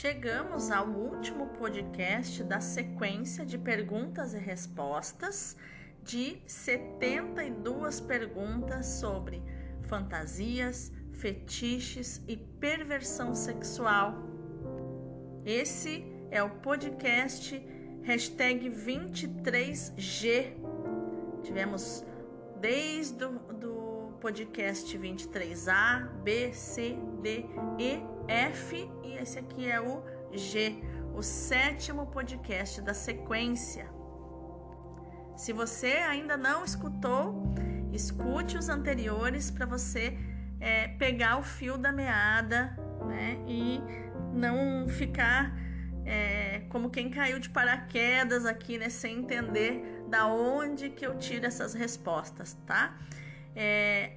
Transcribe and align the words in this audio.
Chegamos 0.00 0.70
ao 0.70 0.86
último 0.86 1.48
podcast 1.48 2.42
da 2.42 2.58
sequência 2.58 3.44
de 3.44 3.58
perguntas 3.58 4.32
e 4.32 4.38
respostas 4.38 5.58
de 6.02 6.40
72 6.46 8.00
perguntas 8.00 8.86
sobre 8.86 9.42
fantasias, 9.82 10.90
fetiches 11.12 12.22
e 12.26 12.34
perversão 12.34 13.34
sexual. 13.34 14.14
Esse 15.44 16.02
é 16.30 16.42
o 16.42 16.48
podcast 16.48 17.62
hashtag 18.02 18.70
23G. 18.70 20.54
Tivemos 21.42 22.06
desde 22.58 23.26
o 23.26 23.32
do 23.52 24.14
podcast 24.18 24.96
23A, 24.96 26.08
B, 26.22 26.54
C, 26.54 26.96
D, 27.20 27.44
E, 27.78 28.09
F 28.28 28.90
e 29.02 29.14
esse 29.14 29.38
aqui 29.38 29.70
é 29.70 29.80
o 29.80 30.02
G, 30.32 30.82
o 31.14 31.22
sétimo 31.22 32.06
podcast 32.06 32.80
da 32.80 32.94
sequência. 32.94 33.88
Se 35.36 35.52
você 35.52 35.94
ainda 35.94 36.36
não 36.36 36.64
escutou, 36.64 37.54
escute 37.92 38.56
os 38.56 38.68
anteriores 38.68 39.50
para 39.50 39.66
você 39.66 40.16
é, 40.60 40.88
pegar 40.88 41.38
o 41.38 41.42
fio 41.42 41.78
da 41.78 41.90
meada 41.90 42.76
né, 43.06 43.38
e 43.46 43.80
não 44.32 44.88
ficar 44.88 45.56
é, 46.04 46.62
como 46.68 46.90
quem 46.90 47.10
caiu 47.10 47.38
de 47.38 47.48
paraquedas 47.50 48.44
aqui, 48.44 48.78
né, 48.78 48.88
sem 48.88 49.18
entender 49.18 50.04
da 50.08 50.26
onde 50.26 50.90
que 50.90 51.06
eu 51.06 51.16
tiro 51.18 51.46
essas 51.46 51.74
respostas, 51.74 52.54
tá? 52.66 52.98
É, 53.54 54.12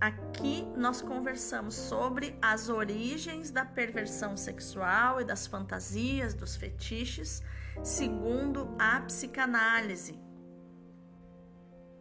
aqui 0.00 0.66
nós 0.76 1.00
conversamos 1.00 1.74
sobre 1.74 2.36
as 2.40 2.68
origens 2.68 3.50
da 3.50 3.64
perversão 3.64 4.36
sexual 4.36 5.20
e 5.20 5.24
das 5.24 5.46
fantasias, 5.46 6.34
dos 6.34 6.56
fetiches, 6.56 7.42
segundo 7.82 8.74
a 8.78 9.00
psicanálise. 9.00 10.18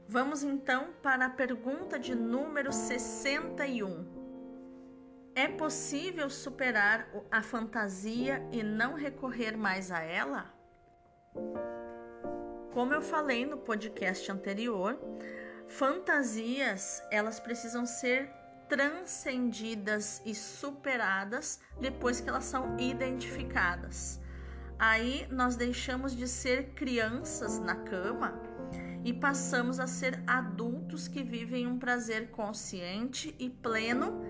Vamos 0.07 0.43
então 0.43 0.89
para 1.01 1.25
a 1.25 1.29
pergunta 1.29 1.97
de 1.97 2.13
número 2.13 2.71
61. 2.71 4.05
É 5.33 5.47
possível 5.47 6.29
superar 6.29 7.09
a 7.29 7.41
fantasia 7.41 8.47
e 8.51 8.63
não 8.63 8.93
recorrer 8.93 9.57
mais 9.57 9.91
a 9.91 10.01
ela? 10.01 10.53
Como 12.71 12.93
eu 12.93 13.01
falei 13.01 13.45
no 13.45 13.57
podcast 13.57 14.31
anterior, 14.31 14.97
fantasias 15.67 17.03
elas 17.11 17.39
precisam 17.39 17.85
ser 17.85 18.29
transcendidas 18.67 20.21
e 20.25 20.33
superadas 20.33 21.59
depois 21.79 22.19
que 22.19 22.29
elas 22.29 22.45
são 22.45 22.77
identificadas. 22.79 24.19
Aí 24.77 25.27
nós 25.31 25.55
deixamos 25.55 26.15
de 26.15 26.27
ser 26.27 26.73
crianças 26.73 27.59
na 27.59 27.75
cama 27.75 28.33
e 29.03 29.13
passamos 29.13 29.79
a 29.79 29.87
ser 29.87 30.21
adultos 30.25 31.07
que 31.07 31.23
vivem 31.23 31.67
um 31.67 31.77
prazer 31.77 32.31
consciente 32.31 33.35
e 33.39 33.49
pleno 33.49 34.21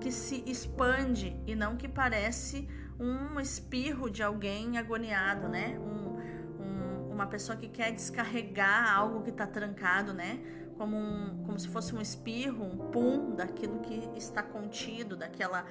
que 0.00 0.10
se 0.10 0.42
expande 0.46 1.38
e 1.46 1.54
não 1.54 1.76
que 1.76 1.88
parece 1.88 2.68
um 2.98 3.38
espirro 3.40 4.10
de 4.10 4.22
alguém 4.22 4.78
agoniado, 4.78 5.48
né? 5.48 5.78
Um, 5.78 6.62
um, 6.62 7.12
uma 7.12 7.26
pessoa 7.26 7.56
que 7.56 7.68
quer 7.68 7.92
descarregar 7.92 8.94
algo 8.94 9.22
que 9.22 9.30
está 9.30 9.46
trancado, 9.46 10.14
né? 10.14 10.40
Como, 10.80 10.96
um, 10.96 11.42
como 11.44 11.58
se 11.58 11.68
fosse 11.68 11.94
um 11.94 12.00
espirro, 12.00 12.64
um 12.64 12.90
pum 12.90 13.34
daquilo 13.34 13.80
que 13.80 14.10
está 14.16 14.42
contido, 14.42 15.14
daquela, 15.14 15.66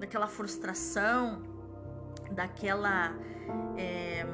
daquela 0.00 0.26
frustração, 0.26 1.42
daquela, 2.32 3.12
é, 3.76 4.24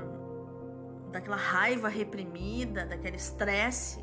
daquela 1.11 1.35
raiva 1.35 1.89
reprimida, 1.89 2.87
daquele 2.87 3.17
estresse. 3.17 4.01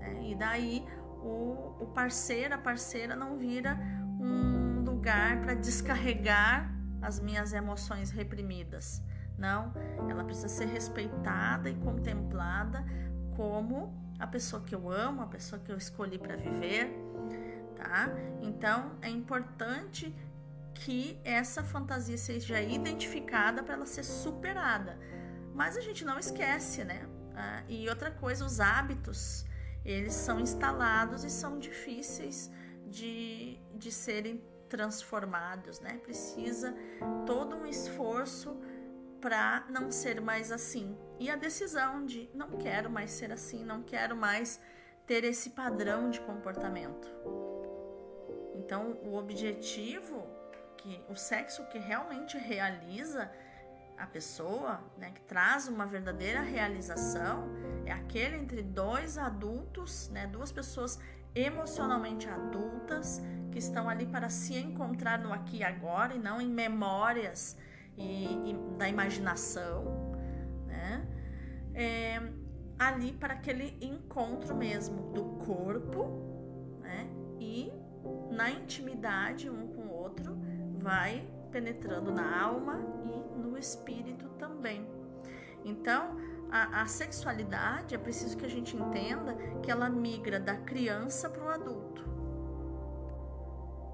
Né? 0.00 0.30
E 0.30 0.34
daí 0.34 0.84
o, 1.22 1.76
o 1.78 1.86
parceiro, 1.94 2.56
a 2.56 2.58
parceira 2.58 3.14
não 3.14 3.38
vira 3.38 3.78
um 4.18 4.82
lugar 4.82 5.42
para 5.42 5.54
descarregar 5.54 6.74
as 7.00 7.20
minhas 7.20 7.52
emoções 7.52 8.10
reprimidas. 8.10 9.00
Não, 9.38 9.72
ela 10.10 10.24
precisa 10.24 10.48
ser 10.48 10.66
respeitada 10.66 11.70
e 11.70 11.76
contemplada 11.76 12.84
como 13.36 14.01
a 14.22 14.26
pessoa 14.28 14.62
que 14.62 14.72
eu 14.72 14.88
amo, 14.88 15.20
a 15.20 15.26
pessoa 15.26 15.60
que 15.60 15.72
eu 15.72 15.76
escolhi 15.76 16.16
para 16.16 16.36
viver, 16.36 16.88
tá? 17.74 18.08
Então 18.40 18.96
é 19.02 19.08
importante 19.08 20.14
que 20.74 21.20
essa 21.24 21.64
fantasia 21.64 22.16
seja 22.16 22.62
identificada 22.62 23.64
para 23.64 23.74
ela 23.74 23.84
ser 23.84 24.04
superada. 24.04 24.96
Mas 25.52 25.76
a 25.76 25.80
gente 25.80 26.04
não 26.04 26.20
esquece, 26.20 26.84
né? 26.84 27.04
Ah, 27.34 27.64
e 27.68 27.88
outra 27.88 28.12
coisa, 28.12 28.44
os 28.44 28.60
hábitos, 28.60 29.44
eles 29.84 30.14
são 30.14 30.38
instalados 30.38 31.24
e 31.24 31.30
são 31.30 31.58
difíceis 31.58 32.48
de, 32.86 33.58
de 33.74 33.90
serem 33.90 34.40
transformados, 34.68 35.80
né? 35.80 35.98
Precisa 35.98 36.72
todo 37.26 37.56
um 37.56 37.66
esforço 37.66 38.56
para 39.20 39.64
não 39.68 39.90
ser 39.90 40.20
mais 40.20 40.52
assim. 40.52 40.96
E 41.22 41.30
a 41.30 41.36
decisão 41.36 42.04
de 42.04 42.28
não 42.34 42.48
quero 42.50 42.90
mais 42.90 43.12
ser 43.12 43.30
assim, 43.30 43.64
não 43.64 43.80
quero 43.80 44.16
mais 44.16 44.60
ter 45.06 45.22
esse 45.22 45.50
padrão 45.50 46.10
de 46.10 46.20
comportamento. 46.20 47.08
Então, 48.56 48.98
o 49.04 49.14
objetivo 49.14 50.26
que 50.78 51.00
o 51.08 51.14
sexo 51.14 51.64
que 51.68 51.78
realmente 51.78 52.36
realiza 52.36 53.30
a 53.96 54.04
pessoa, 54.04 54.80
né, 54.98 55.12
que 55.12 55.20
traz 55.20 55.68
uma 55.68 55.86
verdadeira 55.86 56.40
realização, 56.40 57.48
é 57.86 57.92
aquele 57.92 58.34
entre 58.34 58.60
dois 58.60 59.16
adultos, 59.16 60.08
né, 60.08 60.26
duas 60.26 60.50
pessoas 60.50 60.98
emocionalmente 61.36 62.28
adultas 62.28 63.22
que 63.52 63.60
estão 63.60 63.88
ali 63.88 64.06
para 64.06 64.28
se 64.28 64.56
encontrar 64.56 65.20
no 65.20 65.32
aqui 65.32 65.58
e 65.58 65.62
agora 65.62 66.16
e 66.16 66.18
não 66.18 66.40
em 66.40 66.50
memórias 66.50 67.56
e, 67.96 68.50
e 68.50 68.76
da 68.76 68.88
imaginação? 68.88 70.01
É, 71.74 72.20
ali 72.78 73.12
para 73.12 73.34
aquele 73.34 73.76
encontro 73.80 74.54
mesmo 74.56 75.12
do 75.12 75.24
corpo, 75.44 76.78
né? 76.80 77.08
E 77.40 77.72
na 78.30 78.50
intimidade 78.50 79.48
um 79.48 79.68
com 79.68 79.82
o 79.82 79.92
outro 79.92 80.36
vai 80.78 81.26
penetrando 81.50 82.12
na 82.12 82.42
alma 82.42 82.80
e 83.04 83.38
no 83.38 83.56
espírito 83.56 84.28
também. 84.30 84.86
Então, 85.64 86.16
a, 86.50 86.82
a 86.82 86.86
sexualidade 86.86 87.94
é 87.94 87.98
preciso 87.98 88.36
que 88.36 88.44
a 88.44 88.48
gente 88.48 88.76
entenda 88.76 89.34
que 89.62 89.70
ela 89.70 89.88
migra 89.88 90.40
da 90.40 90.56
criança 90.56 91.30
para 91.30 91.44
o 91.44 91.48
adulto. 91.48 92.02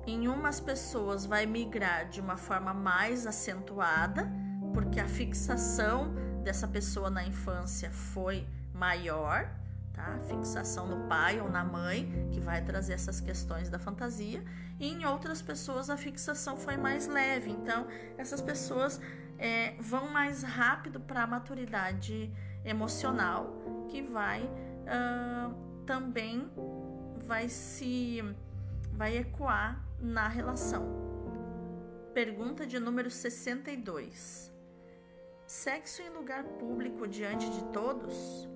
Em 0.06 0.26
umas 0.26 0.58
pessoas 0.58 1.26
vai 1.26 1.44
migrar 1.44 2.08
de 2.08 2.20
uma 2.20 2.36
forma 2.36 2.72
mais 2.72 3.26
acentuada, 3.26 4.26
porque 4.72 4.98
a 4.98 5.06
fixação 5.06 6.14
dessa 6.48 6.66
pessoa 6.66 7.10
na 7.10 7.22
infância 7.26 7.90
foi 7.90 8.46
maior, 8.72 9.50
tá? 9.92 10.18
Fixação 10.30 10.86
no 10.86 11.06
pai 11.06 11.38
ou 11.42 11.50
na 11.50 11.62
mãe, 11.62 12.30
que 12.32 12.40
vai 12.40 12.64
trazer 12.64 12.94
essas 12.94 13.20
questões 13.20 13.68
da 13.68 13.78
fantasia. 13.78 14.42
E 14.80 14.88
em 14.88 15.04
outras 15.04 15.42
pessoas 15.42 15.90
a 15.90 15.96
fixação 15.98 16.56
foi 16.56 16.78
mais 16.78 17.06
leve. 17.06 17.50
Então, 17.50 17.86
essas 18.16 18.40
pessoas 18.40 18.98
é, 19.38 19.74
vão 19.78 20.08
mais 20.08 20.42
rápido 20.42 20.98
para 20.98 21.24
a 21.24 21.26
maturidade 21.26 22.32
emocional 22.64 23.52
que 23.90 24.00
vai 24.00 24.42
uh, 24.42 25.54
também 25.84 26.50
vai 27.26 27.50
se 27.50 28.24
vai 28.94 29.18
ecoar 29.18 29.84
na 30.00 30.28
relação. 30.28 30.82
Pergunta 32.14 32.66
de 32.66 32.78
número 32.78 33.10
62. 33.10 34.48
Sexo 35.48 36.02
em 36.02 36.10
lugar 36.10 36.44
público 36.44 37.08
diante 37.08 37.48
de 37.48 37.64
todos? 37.72 38.46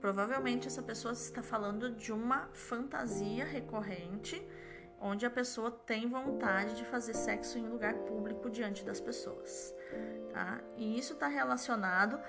Provavelmente 0.00 0.68
essa 0.68 0.80
pessoa 0.80 1.12
está 1.14 1.42
falando 1.42 1.90
de 1.90 2.12
uma 2.12 2.48
fantasia 2.52 3.44
recorrente 3.44 4.40
onde 5.00 5.26
a 5.26 5.30
pessoa 5.30 5.72
tem 5.72 6.08
vontade 6.08 6.76
de 6.76 6.84
fazer 6.84 7.12
sexo 7.14 7.58
em 7.58 7.66
lugar 7.66 7.92
público 7.92 8.48
diante 8.48 8.84
das 8.84 9.00
pessoas, 9.00 9.74
tá? 10.32 10.60
E 10.76 10.96
isso 10.96 11.14
está 11.14 11.26
relacionado 11.26 12.20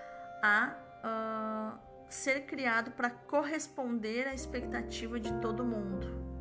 a 0.42 0.76
uh, 1.06 1.80
ser 2.10 2.48
criado 2.48 2.90
para 2.94 3.12
corresponder 3.12 4.28
à 4.28 4.34
expectativa 4.34 5.20
de 5.20 5.32
todo 5.40 5.64
mundo. 5.64 6.35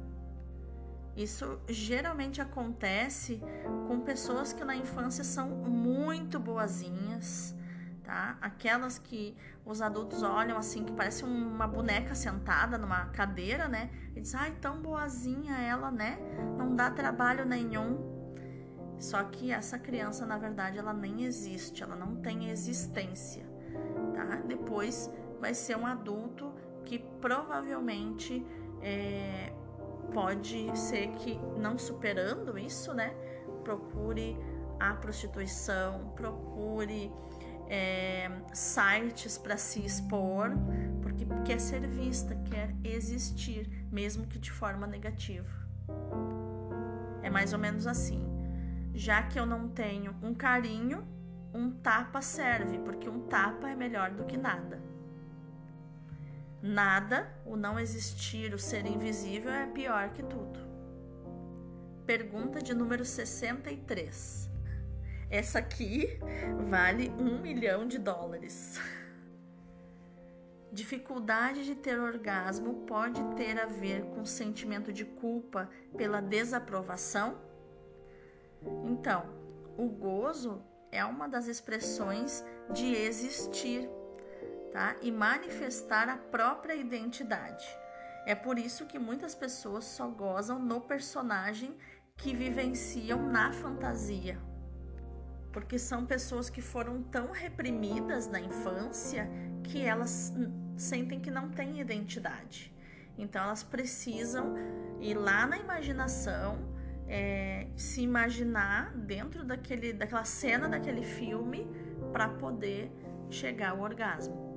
Isso 1.16 1.60
geralmente 1.68 2.40
acontece 2.40 3.40
com 3.86 4.00
pessoas 4.00 4.52
que 4.52 4.64
na 4.64 4.74
infância 4.74 5.22
são 5.22 5.48
muito 5.48 6.40
boazinhas, 6.40 7.54
tá? 8.02 8.36
Aquelas 8.40 8.98
que 8.98 9.36
os 9.64 9.80
adultos 9.80 10.22
olham 10.22 10.58
assim, 10.58 10.84
que 10.84 10.92
parece 10.92 11.24
uma 11.24 11.68
boneca 11.68 12.14
sentada 12.14 12.76
numa 12.76 13.06
cadeira, 13.06 13.68
né? 13.68 13.90
E 14.16 14.20
diz, 14.20 14.34
ai, 14.34 14.56
tão 14.60 14.82
boazinha 14.82 15.56
ela, 15.58 15.90
né? 15.90 16.18
Não 16.58 16.74
dá 16.74 16.90
trabalho 16.90 17.44
nenhum. 17.44 18.12
Só 18.98 19.22
que 19.24 19.52
essa 19.52 19.78
criança, 19.78 20.26
na 20.26 20.36
verdade, 20.36 20.78
ela 20.78 20.92
nem 20.92 21.24
existe, 21.24 21.82
ela 21.82 21.94
não 21.96 22.16
tem 22.16 22.50
existência, 22.50 23.44
tá? 24.14 24.36
Depois 24.46 25.10
vai 25.40 25.54
ser 25.54 25.76
um 25.76 25.86
adulto 25.86 26.52
que 26.84 26.98
provavelmente 26.98 28.44
é, 28.80 29.52
pode 30.12 30.76
ser 30.76 31.08
que, 31.12 31.38
não 31.58 31.78
superando 31.78 32.58
isso, 32.58 32.92
né? 32.94 33.14
Procure 33.62 34.36
a 34.78 34.94
prostituição, 34.94 36.12
procure 36.14 37.10
é, 37.68 38.30
sites 38.52 39.38
para 39.38 39.56
se 39.56 39.84
expor, 39.84 40.50
porque 41.02 41.26
quer 41.44 41.60
ser 41.60 41.86
vista, 41.86 42.34
quer 42.44 42.74
existir, 42.84 43.68
mesmo 43.90 44.26
que 44.26 44.38
de 44.38 44.50
forma 44.50 44.86
negativa. 44.86 45.48
É 47.22 47.30
mais 47.30 47.52
ou 47.52 47.58
menos 47.58 47.86
assim. 47.86 48.26
Já 48.92 49.22
que 49.22 49.38
eu 49.38 49.46
não 49.46 49.68
tenho 49.68 50.14
um 50.22 50.34
carinho, 50.34 51.04
um 51.52 51.70
tapa 51.70 52.20
serve, 52.20 52.78
porque 52.78 53.08
um 53.08 53.20
tapa 53.20 53.68
é 53.70 53.74
melhor 53.74 54.10
do 54.10 54.24
que 54.24 54.36
nada. 54.36 54.93
Nada, 56.66 57.30
o 57.44 57.56
não 57.56 57.78
existir, 57.78 58.54
o 58.54 58.58
ser 58.58 58.86
invisível 58.86 59.50
é 59.50 59.66
pior 59.66 60.08
que 60.14 60.22
tudo. 60.22 60.58
Pergunta 62.06 62.58
de 62.62 62.72
número 62.72 63.04
63. 63.04 64.48
Essa 65.28 65.58
aqui 65.58 66.18
vale 66.70 67.10
um 67.18 67.38
milhão 67.38 67.86
de 67.86 67.98
dólares. 67.98 68.80
Dificuldade 70.72 71.66
de 71.66 71.74
ter 71.74 72.00
orgasmo 72.00 72.86
pode 72.86 73.22
ter 73.34 73.60
a 73.60 73.66
ver 73.66 74.02
com 74.14 74.24
sentimento 74.24 74.90
de 74.90 75.04
culpa 75.04 75.68
pela 75.98 76.22
desaprovação? 76.22 77.36
Então, 78.86 79.26
o 79.76 79.86
gozo 79.86 80.62
é 80.90 81.04
uma 81.04 81.28
das 81.28 81.46
expressões 81.46 82.42
de 82.72 82.94
existir, 82.94 83.86
tá? 84.74 84.96
E 85.00 85.12
manifestar 85.12 86.08
a 86.08 86.16
própria 86.16 86.74
identidade. 86.74 87.64
É 88.26 88.34
por 88.34 88.58
isso 88.58 88.86
que 88.86 88.98
muitas 88.98 89.32
pessoas 89.32 89.84
só 89.84 90.08
gozam 90.08 90.58
no 90.58 90.80
personagem 90.80 91.76
que 92.16 92.34
vivenciam 92.34 93.22
na 93.22 93.52
fantasia. 93.52 94.36
Porque 95.52 95.78
são 95.78 96.04
pessoas 96.04 96.50
que 96.50 96.60
foram 96.60 97.04
tão 97.04 97.30
reprimidas 97.30 98.26
na 98.26 98.40
infância 98.40 99.30
que 99.62 99.80
elas 99.80 100.32
sentem 100.76 101.20
que 101.20 101.30
não 101.30 101.50
têm 101.50 101.80
identidade. 101.80 102.74
Então 103.16 103.44
elas 103.44 103.62
precisam 103.62 104.56
ir 105.00 105.14
lá 105.14 105.46
na 105.46 105.56
imaginação 105.56 106.74
é, 107.06 107.68
se 107.76 108.02
imaginar 108.02 108.92
dentro 108.96 109.44
daquele, 109.44 109.92
daquela 109.92 110.24
cena 110.24 110.68
daquele 110.68 111.04
filme 111.04 111.70
para 112.12 112.28
poder 112.28 112.90
chegar 113.30 113.70
ao 113.70 113.80
orgasmo. 113.80 114.53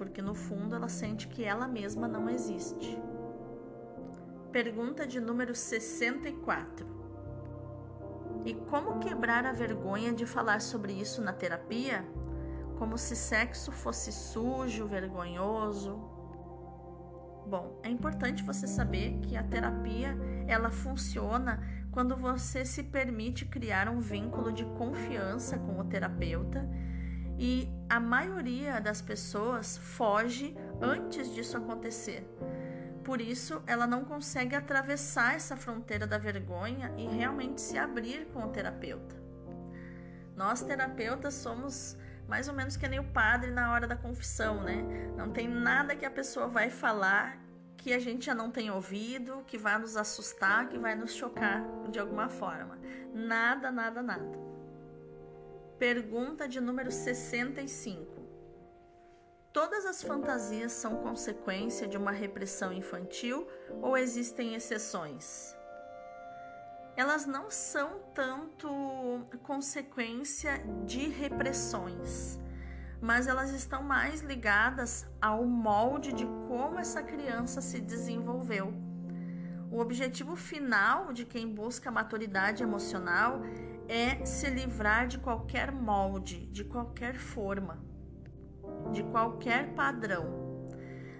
Porque 0.00 0.22
no 0.22 0.34
fundo 0.34 0.74
ela 0.74 0.88
sente 0.88 1.28
que 1.28 1.44
ela 1.44 1.68
mesma 1.68 2.08
não 2.08 2.26
existe. 2.30 2.98
Pergunta 4.50 5.06
de 5.06 5.20
número 5.20 5.54
64. 5.54 6.86
E 8.46 8.54
como 8.54 8.98
quebrar 8.98 9.44
a 9.44 9.52
vergonha 9.52 10.14
de 10.14 10.24
falar 10.24 10.62
sobre 10.62 10.94
isso 10.94 11.20
na 11.20 11.34
terapia? 11.34 12.02
Como 12.78 12.96
se 12.96 13.14
sexo 13.14 13.70
fosse 13.70 14.10
sujo, 14.10 14.86
vergonhoso, 14.86 16.00
Bom, 17.46 17.80
é 17.82 17.90
importante 17.90 18.42
você 18.42 18.66
saber 18.66 19.18
que 19.22 19.36
a 19.36 19.42
terapia 19.42 20.16
ela 20.46 20.70
funciona 20.70 21.60
quando 21.90 22.16
você 22.16 22.64
se 22.64 22.84
permite 22.84 23.44
criar 23.44 23.88
um 23.88 23.98
vínculo 23.98 24.52
de 24.52 24.64
confiança 24.64 25.58
com 25.58 25.80
o 25.80 25.84
terapeuta 25.84 26.66
e 27.40 27.66
a 27.88 27.98
maioria 27.98 28.82
das 28.82 29.00
pessoas 29.00 29.78
foge 29.78 30.54
antes 30.78 31.34
disso 31.34 31.56
acontecer. 31.56 32.22
Por 33.02 33.18
isso, 33.18 33.62
ela 33.66 33.86
não 33.86 34.04
consegue 34.04 34.54
atravessar 34.54 35.34
essa 35.34 35.56
fronteira 35.56 36.06
da 36.06 36.18
vergonha 36.18 36.92
e 36.98 37.06
realmente 37.06 37.62
se 37.62 37.78
abrir 37.78 38.26
com 38.26 38.44
o 38.44 38.48
terapeuta. 38.50 39.16
Nós 40.36 40.60
terapeutas 40.60 41.32
somos 41.32 41.96
mais 42.28 42.46
ou 42.46 42.52
menos 42.52 42.76
que 42.76 42.86
nem 42.86 43.00
o 43.00 43.04
padre 43.04 43.50
na 43.50 43.72
hora 43.72 43.86
da 43.86 43.96
confissão, 43.96 44.62
né? 44.62 44.84
Não 45.16 45.30
tem 45.30 45.48
nada 45.48 45.96
que 45.96 46.04
a 46.04 46.10
pessoa 46.10 46.46
vai 46.46 46.68
falar 46.68 47.38
que 47.74 47.94
a 47.94 47.98
gente 47.98 48.26
já 48.26 48.34
não 48.34 48.50
tem 48.50 48.70
ouvido, 48.70 49.42
que 49.46 49.56
vai 49.56 49.78
nos 49.78 49.96
assustar, 49.96 50.68
que 50.68 50.78
vai 50.78 50.94
nos 50.94 51.14
chocar 51.14 51.64
de 51.90 51.98
alguma 51.98 52.28
forma. 52.28 52.78
Nada, 53.14 53.72
nada, 53.72 54.02
nada. 54.02 54.49
Pergunta 55.80 56.46
de 56.46 56.60
número 56.60 56.92
65. 56.92 58.06
Todas 59.52 59.84
as 59.84 60.00
fantasias 60.00 60.70
são 60.70 60.96
consequência 60.98 61.88
de 61.88 61.96
uma 61.96 62.12
repressão 62.12 62.72
infantil 62.72 63.48
ou 63.82 63.96
existem 63.96 64.54
exceções? 64.54 65.58
elas 67.00 67.24
não 67.24 67.50
são 67.50 67.98
tanto 68.14 68.68
consequência 69.42 70.58
de 70.84 71.08
repressões, 71.08 72.38
mas 73.00 73.26
elas 73.26 73.52
estão 73.52 73.82
mais 73.82 74.20
ligadas 74.20 75.06
ao 75.18 75.46
molde 75.46 76.12
de 76.12 76.26
como 76.46 76.78
essa 76.78 77.02
criança 77.02 77.62
se 77.62 77.80
desenvolveu. 77.80 78.74
O 79.70 79.78
objetivo 79.78 80.36
final 80.36 81.12
de 81.12 81.24
quem 81.24 81.48
busca 81.48 81.90
maturidade 81.90 82.62
emocional 82.62 83.40
é 83.90 84.24
se 84.24 84.48
livrar 84.48 85.08
de 85.08 85.18
qualquer 85.18 85.72
molde, 85.72 86.46
de 86.46 86.62
qualquer 86.62 87.16
forma, 87.16 87.82
de 88.92 89.02
qualquer 89.02 89.74
padrão. 89.74 90.68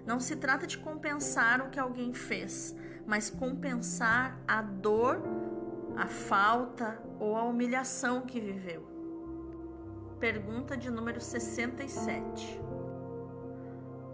Não 0.05 0.21
se 0.21 0.37
trata 0.37 0.65
de 0.65 0.77
compensar 0.77 1.59
o 1.59 1.69
que 1.69 1.77
alguém 1.77 2.13
fez, 2.13 2.73
mas 3.05 3.29
compensar 3.29 4.39
a 4.47 4.61
dor 4.61 5.21
a 5.97 6.07
falta 6.07 6.97
ou 7.19 7.35
a 7.35 7.43
humilhação 7.43 8.21
que 8.21 8.39
viveu. 8.39 8.87
Pergunta 10.17 10.77
de 10.77 10.89
número 10.89 11.19
67. 11.19 12.57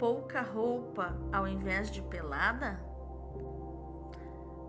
Pouca 0.00 0.42
roupa 0.42 1.16
ao 1.32 1.46
invés 1.46 1.92
de 1.92 2.02
pelada? 2.02 2.80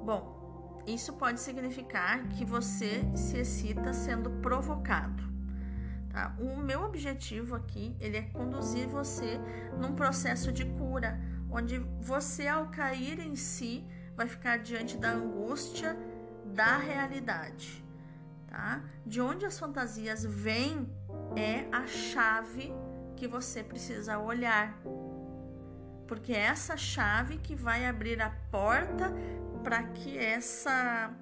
Bom, 0.03 0.38
isso 0.85 1.13
pode 1.13 1.39
significar 1.39 2.27
que 2.29 2.43
você 2.43 3.03
se 3.15 3.37
excita 3.37 3.93
sendo 3.93 4.29
provocado. 4.41 5.23
Tá? 6.09 6.35
O 6.39 6.57
meu 6.57 6.83
objetivo 6.83 7.55
aqui 7.55 7.95
ele 7.99 8.17
é 8.17 8.21
conduzir 8.23 8.87
você 8.87 9.39
num 9.79 9.93
processo 9.93 10.51
de 10.51 10.65
cura, 10.65 11.19
onde 11.49 11.79
você, 11.99 12.47
ao 12.47 12.67
cair 12.67 13.19
em 13.19 13.35
si, 13.35 13.85
vai 14.15 14.27
ficar 14.27 14.57
diante 14.57 14.97
da 14.97 15.11
angústia 15.11 15.97
da 16.45 16.77
realidade, 16.77 17.83
tá? 18.47 18.83
De 19.05 19.21
onde 19.21 19.45
as 19.45 19.57
fantasias 19.57 20.25
vêm 20.25 20.89
é 21.35 21.67
a 21.71 21.85
chave 21.87 22.73
que 23.15 23.27
você 23.27 23.63
precisa 23.63 24.17
olhar. 24.19 24.77
Porque 26.07 26.33
é 26.33 26.39
essa 26.39 26.75
chave 26.75 27.37
que 27.37 27.55
vai 27.55 27.85
abrir 27.85 28.21
a 28.21 28.31
porta 28.51 29.13
para 29.63 29.83
que 29.83 30.17
essa 30.17 31.13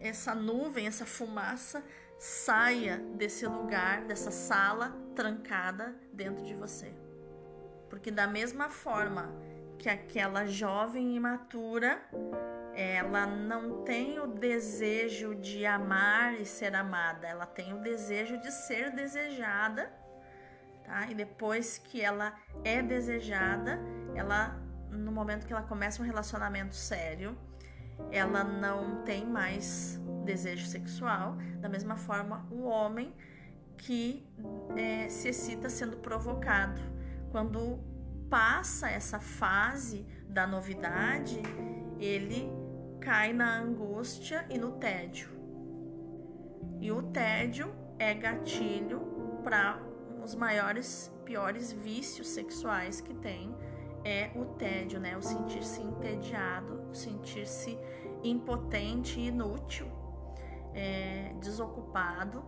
essa 0.00 0.34
nuvem, 0.34 0.86
essa 0.86 1.06
fumaça 1.06 1.84
saia 2.18 2.98
desse 3.16 3.46
lugar, 3.46 4.04
dessa 4.04 4.30
sala 4.30 4.94
trancada 5.14 5.94
dentro 6.12 6.44
de 6.44 6.54
você. 6.54 6.92
Porque 7.88 8.10
da 8.10 8.26
mesma 8.26 8.68
forma 8.68 9.34
que 9.78 9.88
aquela 9.88 10.46
jovem 10.46 11.14
imatura 11.16 12.02
ela 12.74 13.26
não 13.26 13.84
tem 13.84 14.18
o 14.18 14.26
desejo 14.26 15.34
de 15.34 15.64
amar 15.64 16.34
e 16.34 16.44
ser 16.44 16.74
amada, 16.74 17.26
ela 17.26 17.46
tem 17.46 17.72
o 17.72 17.78
desejo 17.78 18.36
de 18.38 18.50
ser 18.50 18.90
desejada, 18.90 19.92
tá? 20.84 21.06
E 21.08 21.14
depois 21.14 21.78
que 21.78 22.00
ela 22.00 22.34
é 22.64 22.82
desejada, 22.82 23.78
ela 24.14 24.63
no 24.94 25.12
momento 25.12 25.46
que 25.46 25.52
ela 25.52 25.62
começa 25.62 26.02
um 26.02 26.06
relacionamento 26.06 26.74
sério, 26.74 27.36
ela 28.10 28.42
não 28.42 29.02
tem 29.04 29.26
mais 29.26 30.00
desejo 30.24 30.66
sexual. 30.66 31.36
Da 31.60 31.68
mesma 31.68 31.96
forma, 31.96 32.46
o 32.50 32.64
homem 32.64 33.14
que 33.76 34.26
é, 34.76 35.08
se 35.08 35.28
excita 35.28 35.68
sendo 35.68 35.96
provocado. 35.98 36.80
Quando 37.30 37.80
passa 38.30 38.88
essa 38.88 39.20
fase 39.20 40.06
da 40.28 40.46
novidade, 40.46 41.40
ele 41.98 42.48
cai 43.00 43.32
na 43.32 43.58
angústia 43.58 44.46
e 44.48 44.58
no 44.58 44.72
tédio. 44.72 45.28
E 46.80 46.90
o 46.90 47.02
tédio 47.02 47.74
é 47.98 48.14
gatilho 48.14 49.40
para 49.42 49.78
os 50.22 50.34
maiores, 50.34 51.12
piores 51.24 51.72
vícios 51.72 52.28
sexuais 52.28 53.00
que 53.00 53.14
tem 53.14 53.54
é 54.04 54.30
o 54.36 54.44
tédio, 54.44 55.00
né? 55.00 55.16
O 55.16 55.22
sentir-se 55.22 55.80
entediado, 55.82 56.88
sentir-se 56.92 57.78
impotente 58.22 59.18
e 59.18 59.28
inútil. 59.28 59.86
é, 60.74 61.32
desocupado 61.40 62.42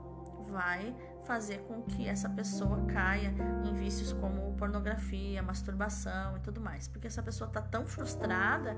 vai 0.51 0.95
fazer 1.25 1.59
com 1.63 1.83
que 1.83 2.07
essa 2.07 2.29
pessoa 2.29 2.85
caia 2.87 3.35
em 3.65 3.75
vícios 3.75 4.13
como 4.13 4.55
pornografia, 4.57 5.43
masturbação 5.43 6.37
e 6.37 6.41
tudo 6.41 6.61
mais. 6.61 6.89
Porque 6.89 7.07
essa 7.07 7.23
pessoa 7.23 7.49
está 7.49 7.61
tão 7.61 7.87
frustrada 7.87 8.77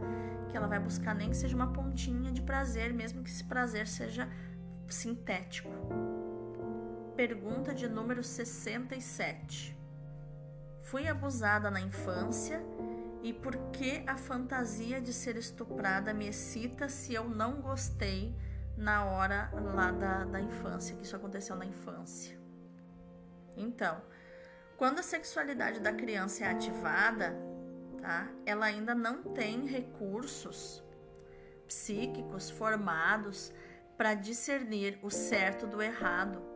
que 0.48 0.56
ela 0.56 0.66
vai 0.66 0.78
buscar 0.78 1.14
nem 1.14 1.30
que 1.30 1.36
seja 1.36 1.54
uma 1.54 1.72
pontinha 1.72 2.32
de 2.32 2.42
prazer, 2.42 2.92
mesmo 2.92 3.22
que 3.22 3.30
esse 3.30 3.44
prazer 3.44 3.86
seja 3.86 4.28
sintético. 4.86 5.68
Pergunta 7.16 7.74
de 7.74 7.88
número 7.88 8.22
67. 8.22 9.77
Fui 10.90 11.06
abusada 11.06 11.70
na 11.70 11.82
infância 11.82 12.62
e 13.22 13.30
por 13.30 13.54
que 13.72 14.02
a 14.06 14.16
fantasia 14.16 14.98
de 14.98 15.12
ser 15.12 15.36
estuprada 15.36 16.14
me 16.14 16.26
excita 16.26 16.88
se 16.88 17.12
eu 17.12 17.28
não 17.28 17.60
gostei 17.60 18.34
na 18.74 19.04
hora 19.04 19.50
lá 19.74 19.90
da, 19.90 20.24
da 20.24 20.40
infância, 20.40 20.96
que 20.96 21.02
isso 21.02 21.14
aconteceu 21.14 21.56
na 21.56 21.66
infância? 21.66 22.40
Então, 23.54 24.00
quando 24.78 25.00
a 25.00 25.02
sexualidade 25.02 25.78
da 25.80 25.92
criança 25.92 26.44
é 26.44 26.48
ativada, 26.48 27.36
tá? 28.00 28.26
Ela 28.46 28.64
ainda 28.64 28.94
não 28.94 29.22
tem 29.22 29.66
recursos 29.66 30.82
psíquicos 31.66 32.48
formados 32.48 33.52
para 33.94 34.14
discernir 34.14 34.98
o 35.02 35.10
certo 35.10 35.66
do 35.66 35.82
errado. 35.82 36.47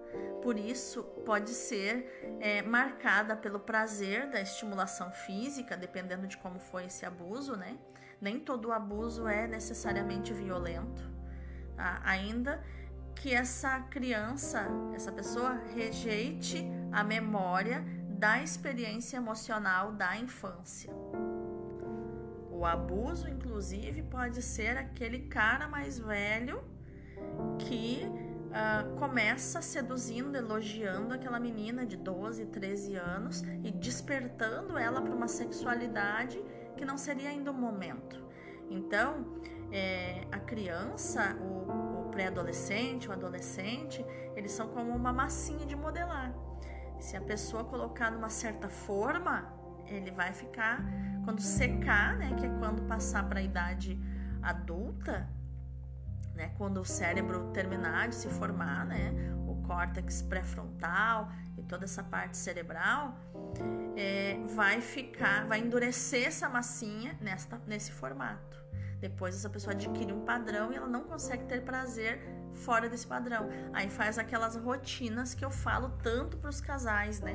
Por 0.42 0.58
isso, 0.58 1.04
pode 1.24 1.50
ser 1.50 2.38
é, 2.40 2.62
marcada 2.62 3.36
pelo 3.36 3.60
prazer 3.60 4.28
da 4.28 4.40
estimulação 4.40 5.10
física, 5.10 5.76
dependendo 5.76 6.26
de 6.26 6.36
como 6.36 6.58
foi 6.58 6.86
esse 6.86 7.06
abuso, 7.06 7.56
né? 7.56 7.78
Nem 8.20 8.38
todo 8.40 8.72
abuso 8.72 9.26
é 9.26 9.46
necessariamente 9.46 10.32
violento. 10.32 11.10
Tá? 11.76 12.00
Ainda 12.04 12.62
que 13.14 13.32
essa 13.32 13.80
criança, 13.82 14.66
essa 14.94 15.12
pessoa, 15.12 15.60
rejeite 15.74 16.66
a 16.90 17.04
memória 17.04 17.84
da 18.08 18.42
experiência 18.42 19.16
emocional 19.16 19.92
da 19.92 20.16
infância. 20.16 20.92
O 22.50 22.64
abuso, 22.64 23.28
inclusive, 23.28 24.02
pode 24.02 24.40
ser 24.42 24.76
aquele 24.76 25.20
cara 25.26 25.66
mais 25.66 25.98
velho 25.98 26.62
que 27.58 28.02
uh, 28.52 28.96
começa 28.98 29.60
seduzindo, 29.62 30.36
elogiando 30.36 31.14
aquela 31.14 31.40
menina 31.40 31.84
de 31.84 31.96
12, 31.96 32.46
13 32.46 32.96
anos 32.96 33.42
e 33.64 33.70
despertando 33.70 34.76
ela 34.78 35.00
para 35.00 35.14
uma 35.14 35.28
sexualidade 35.28 36.42
que 36.76 36.84
não 36.84 36.96
seria 36.96 37.30
ainda 37.30 37.50
o 37.50 37.54
momento. 37.54 38.22
Então, 38.70 39.40
é, 39.70 40.26
a 40.30 40.38
criança, 40.38 41.36
o, 41.40 42.08
pré-adolescente, 42.10 43.08
o 43.08 43.12
adolescente, 43.12 44.04
eles 44.36 44.52
são 44.52 44.68
como 44.68 44.94
uma 44.94 45.12
massinha 45.12 45.64
de 45.64 45.74
modelar. 45.74 46.34
Se 47.00 47.16
a 47.16 47.20
pessoa 47.20 47.64
colocar 47.64 48.10
numa 48.10 48.28
certa 48.28 48.68
forma, 48.68 49.50
ele 49.86 50.10
vai 50.10 50.32
ficar 50.32 50.84
quando 51.24 51.40
secar, 51.40 52.16
né, 52.16 52.34
que 52.38 52.46
é 52.46 52.50
quando 52.58 52.82
passar 52.82 53.28
para 53.28 53.40
a 53.40 53.42
idade 53.42 53.98
adulta, 54.42 55.28
né, 56.34 56.52
quando 56.56 56.80
o 56.80 56.84
cérebro 56.84 57.50
terminar 57.52 58.08
de 58.08 58.14
se 58.14 58.28
formar, 58.28 58.86
né, 58.86 59.12
o 59.46 59.62
córtex 59.62 60.22
pré-frontal 60.22 61.30
e 61.56 61.62
toda 61.62 61.84
essa 61.84 62.02
parte 62.02 62.36
cerebral, 62.36 63.16
é, 63.96 64.40
vai 64.54 64.80
ficar, 64.80 65.46
vai 65.46 65.60
endurecer 65.60 66.26
essa 66.26 66.48
massinha 66.48 67.16
nesta, 67.20 67.60
nesse 67.66 67.92
formato. 67.92 68.62
Depois 69.00 69.34
essa 69.34 69.50
pessoa 69.50 69.74
adquire 69.74 70.12
um 70.12 70.24
padrão 70.24 70.72
e 70.72 70.76
ela 70.76 70.86
não 70.86 71.02
consegue 71.02 71.44
ter 71.46 71.62
prazer 71.62 72.20
fora 72.52 72.88
desse 72.88 73.04
padrão. 73.04 73.48
Aí 73.72 73.90
faz 73.90 74.16
aquelas 74.16 74.54
rotinas 74.54 75.34
que 75.34 75.44
eu 75.44 75.50
falo 75.50 75.90
tanto 76.02 76.36
para 76.36 76.48
os 76.48 76.60
casais, 76.60 77.20
né? 77.20 77.32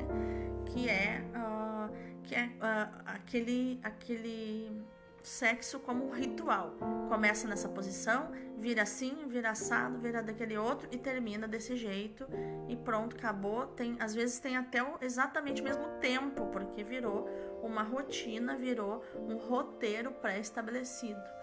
Que 0.64 0.88
é, 0.88 1.22
uh, 1.36 2.22
que 2.22 2.34
é 2.34 2.46
uh, 2.46 3.02
aquele, 3.04 3.80
aquele 3.82 4.82
sexo 5.22 5.80
como 5.80 6.06
um 6.06 6.10
ritual. 6.10 6.72
Começa 7.08 7.46
nessa 7.48 7.68
posição, 7.68 8.30
vira 8.56 8.82
assim, 8.82 9.26
vira 9.28 9.50
assado, 9.50 9.98
vira 9.98 10.22
daquele 10.22 10.56
outro 10.56 10.88
e 10.90 10.98
termina 10.98 11.46
desse 11.46 11.76
jeito 11.76 12.26
e 12.68 12.76
pronto, 12.76 13.16
acabou. 13.16 13.66
Tem, 13.66 13.96
às 14.00 14.14
vezes 14.14 14.38
tem 14.38 14.56
até 14.56 14.84
exatamente 15.00 15.60
o 15.60 15.64
mesmo 15.64 15.88
tempo, 16.00 16.46
porque 16.46 16.82
virou 16.82 17.28
uma 17.62 17.82
rotina, 17.82 18.56
virou 18.56 19.04
um 19.16 19.36
roteiro 19.36 20.12
pré-estabelecido 20.12 21.38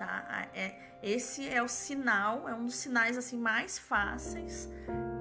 tá? 0.00 0.48
É, 0.54 0.74
esse 1.02 1.46
é 1.46 1.62
o 1.62 1.68
sinal, 1.68 2.48
é 2.48 2.54
um 2.54 2.64
dos 2.64 2.76
sinais 2.76 3.18
assim 3.18 3.36
mais 3.36 3.78
fáceis 3.78 4.66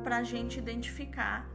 para 0.03 0.17
a 0.17 0.23
gente 0.23 0.57
identificar 0.57 1.45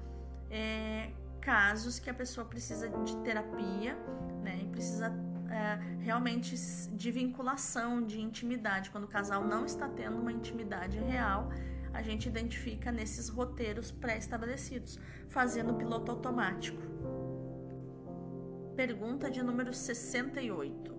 é, 0.50 1.10
casos 1.40 1.98
que 1.98 2.10
a 2.10 2.14
pessoa 2.14 2.46
precisa 2.46 2.86
de 2.88 3.16
terapia, 3.22 3.94
né? 4.42 4.60
E 4.62 4.66
precisa 4.66 5.10
é, 5.54 5.78
realmente 6.00 6.56
de 6.90 7.10
vinculação, 7.12 8.02
de 8.02 8.20
intimidade. 8.20 8.90
Quando 8.90 9.04
o 9.04 9.08
casal 9.08 9.44
não 9.44 9.64
está 9.64 9.88
tendo 9.88 10.18
uma 10.18 10.32
intimidade 10.32 10.98
real, 10.98 11.48
a 11.92 12.02
gente 12.02 12.28
identifica 12.28 12.90
nesses 12.90 13.28
roteiros 13.28 13.92
pré-estabelecidos, 13.92 14.98
fazendo 15.28 15.74
piloto 15.74 16.10
automático. 16.10 16.82
Pergunta 18.74 19.30
de 19.30 19.44
número 19.44 19.72
68. 19.72 20.92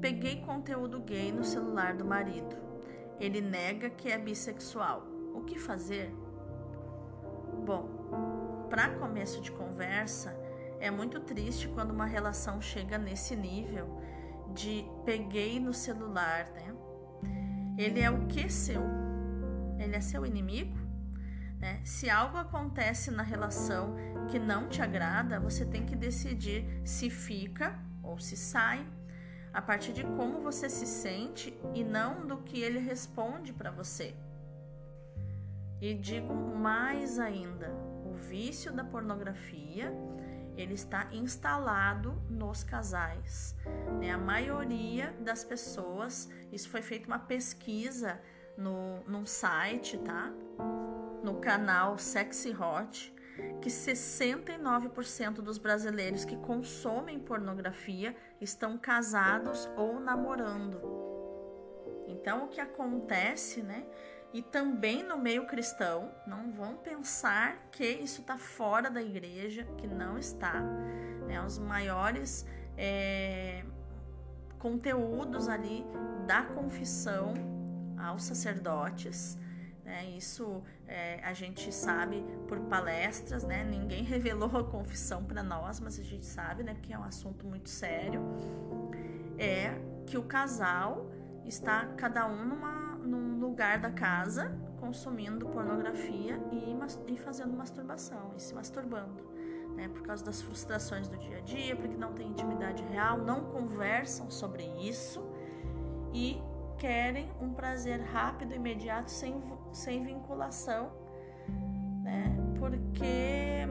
Peguei 0.00 0.40
conteúdo 0.40 0.98
gay 1.00 1.30
no 1.30 1.44
celular 1.44 1.94
do 1.94 2.04
marido. 2.04 2.56
Ele 3.20 3.40
nega 3.40 3.88
que 3.88 4.08
é 4.10 4.18
bissexual. 4.18 5.06
O 5.32 5.42
que 5.42 5.56
fazer? 5.56 6.12
Bom, 7.64 8.66
para 8.68 8.88
começo 8.98 9.40
de 9.40 9.52
conversa, 9.52 10.36
é 10.80 10.90
muito 10.90 11.20
triste 11.20 11.68
quando 11.68 11.90
uma 11.90 12.06
relação 12.06 12.60
chega 12.60 12.96
nesse 12.98 13.36
nível 13.36 14.00
de 14.54 14.84
peguei 15.04 15.60
no 15.60 15.72
celular, 15.72 16.50
né? 16.50 16.74
Ele 17.78 18.00
é 18.00 18.10
o 18.10 18.26
que 18.26 18.48
seu? 18.48 18.82
Ele 19.78 19.94
é 19.94 20.00
seu 20.00 20.26
inimigo? 20.26 20.76
Né? 21.58 21.80
Se 21.84 22.08
algo 22.08 22.38
acontece 22.38 23.10
na 23.10 23.22
relação 23.22 23.94
que 24.30 24.38
não 24.38 24.68
te 24.68 24.80
agrada, 24.80 25.38
você 25.38 25.64
tem 25.64 25.84
que 25.84 25.94
decidir 25.94 26.64
se 26.84 27.10
fica 27.10 27.78
ou 28.02 28.18
se 28.18 28.36
sai 28.36 28.86
a 29.52 29.60
partir 29.60 29.92
de 29.92 30.04
como 30.04 30.40
você 30.40 30.70
se 30.70 30.86
sente 30.86 31.54
e 31.74 31.84
não 31.84 32.26
do 32.26 32.38
que 32.38 32.60
ele 32.60 32.78
responde 32.78 33.52
para 33.52 33.70
você. 33.70 34.14
E 35.80 35.94
digo 35.94 36.34
mais 36.34 37.18
ainda, 37.18 37.70
o 38.04 38.12
vício 38.14 38.72
da 38.72 38.84
pornografia 38.84 39.92
ele 40.60 40.74
está 40.74 41.08
instalado 41.12 42.20
nos 42.28 42.62
casais. 42.62 43.54
Né? 43.98 44.10
A 44.10 44.18
maioria 44.18 45.14
das 45.20 45.42
pessoas, 45.42 46.28
isso 46.52 46.68
foi 46.68 46.82
feita 46.82 47.06
uma 47.06 47.18
pesquisa 47.18 48.20
no, 48.56 49.02
num 49.04 49.24
site, 49.24 49.98
tá? 49.98 50.32
No 51.22 51.40
canal 51.40 51.98
Sexy 51.98 52.54
Hot, 52.54 53.14
que 53.60 53.68
69% 53.68 55.34
dos 55.34 55.58
brasileiros 55.58 56.24
que 56.24 56.36
consomem 56.36 57.18
pornografia 57.18 58.14
estão 58.40 58.76
casados 58.76 59.68
ou 59.76 59.98
namorando. 59.98 60.80
Então, 62.06 62.44
o 62.44 62.48
que 62.48 62.60
acontece, 62.60 63.62
né? 63.62 63.86
E 64.32 64.42
também 64.42 65.02
no 65.02 65.18
meio 65.18 65.46
cristão, 65.46 66.12
não 66.26 66.52
vão 66.52 66.76
pensar 66.76 67.56
que 67.72 67.84
isso 67.84 68.20
está 68.20 68.38
fora 68.38 68.88
da 68.88 69.02
igreja, 69.02 69.64
que 69.76 69.86
não 69.86 70.18
está. 70.18 70.60
Né? 71.26 71.42
Os 71.44 71.58
maiores 71.58 72.46
é, 72.76 73.64
conteúdos 74.58 75.48
ali 75.48 75.84
da 76.26 76.42
confissão 76.42 77.34
aos 77.98 78.22
sacerdotes 78.22 79.36
né? 79.90 80.08
Isso 80.16 80.62
é, 80.86 81.18
a 81.24 81.34
gente 81.34 81.72
sabe 81.72 82.24
por 82.46 82.60
palestras, 82.60 83.42
né? 83.42 83.64
Ninguém 83.64 84.04
revelou 84.06 84.56
a 84.56 84.64
confissão 84.64 85.24
para 85.24 85.42
nós, 85.42 85.80
mas 85.80 85.98
a 85.98 86.02
gente 86.04 86.24
sabe, 86.24 86.62
né? 86.62 86.74
Porque 86.74 86.92
é 86.92 86.98
um 86.98 87.02
assunto 87.02 87.44
muito 87.44 87.68
sério. 87.68 88.22
É 89.36 89.74
que 90.06 90.16
o 90.16 90.22
casal 90.22 91.10
está 91.44 91.86
cada 91.96 92.26
um 92.26 92.44
numa, 92.44 92.72
num 93.04 93.40
lugar 93.40 93.78
da 93.78 93.90
casa 93.90 94.56
consumindo 94.78 95.46
pornografia 95.46 96.40
e, 96.50 97.12
e 97.12 97.16
fazendo 97.18 97.56
masturbação 97.56 98.32
e 98.36 98.40
se 98.40 98.54
masturbando. 98.54 99.30
Né, 99.76 99.88
por 99.88 100.02
causa 100.02 100.24
das 100.24 100.42
frustrações 100.42 101.08
do 101.08 101.16
dia 101.16 101.38
a 101.38 101.40
dia, 101.40 101.76
porque 101.76 101.96
não 101.96 102.12
tem 102.12 102.28
intimidade 102.28 102.82
real, 102.82 103.18
não 103.18 103.44
conversam 103.44 104.28
sobre 104.28 104.64
isso 104.64 105.24
e 106.12 106.42
querem 106.76 107.30
um 107.40 107.52
prazer 107.52 108.00
rápido, 108.00 108.54
imediato, 108.54 109.10
sem, 109.10 109.40
sem 109.70 110.02
vinculação, 110.02 110.90
né? 112.02 112.34
Porque 112.58 113.68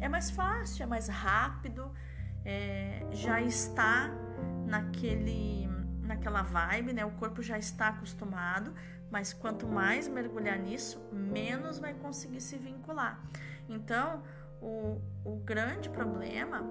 é 0.00 0.08
mais 0.08 0.30
fácil, 0.30 0.84
é 0.84 0.86
mais 0.86 1.08
rápido, 1.08 1.90
é, 2.44 3.06
já 3.10 3.40
está 3.40 4.10
naquele, 4.66 5.68
naquela 6.12 6.42
vibe, 6.42 6.92
né? 6.92 7.04
O 7.04 7.10
corpo 7.12 7.42
já 7.42 7.58
está 7.58 7.88
acostumado, 7.88 8.72
mas 9.10 9.32
quanto 9.32 9.66
mais 9.66 10.08
mergulhar 10.08 10.58
nisso, 10.58 11.00
menos 11.12 11.78
vai 11.78 11.94
conseguir 11.94 12.40
se 12.40 12.56
vincular. 12.56 13.20
Então, 13.68 14.22
o, 14.60 15.00
o 15.24 15.36
grande 15.36 15.88
problema, 15.88 16.62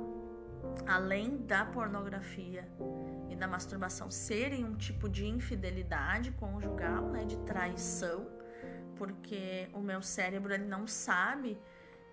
além 0.88 1.38
da 1.38 1.65
pornografia 1.65 2.67
e 3.29 3.36
da 3.36 3.48
masturbação 3.48 4.12
serem 4.12 4.63
um 4.63 4.75
tipo 4.75 5.10
de 5.10 5.25
infidelidade 5.25 6.31
conjugal, 6.31 7.10
né, 7.10 7.25
de 7.25 7.38
traição, 7.39 8.27
porque 8.95 9.69
o 9.74 9.79
meu 9.79 10.01
cérebro 10.01 10.53
ele 10.53 10.65
não 10.65 10.86
sabe 10.86 11.60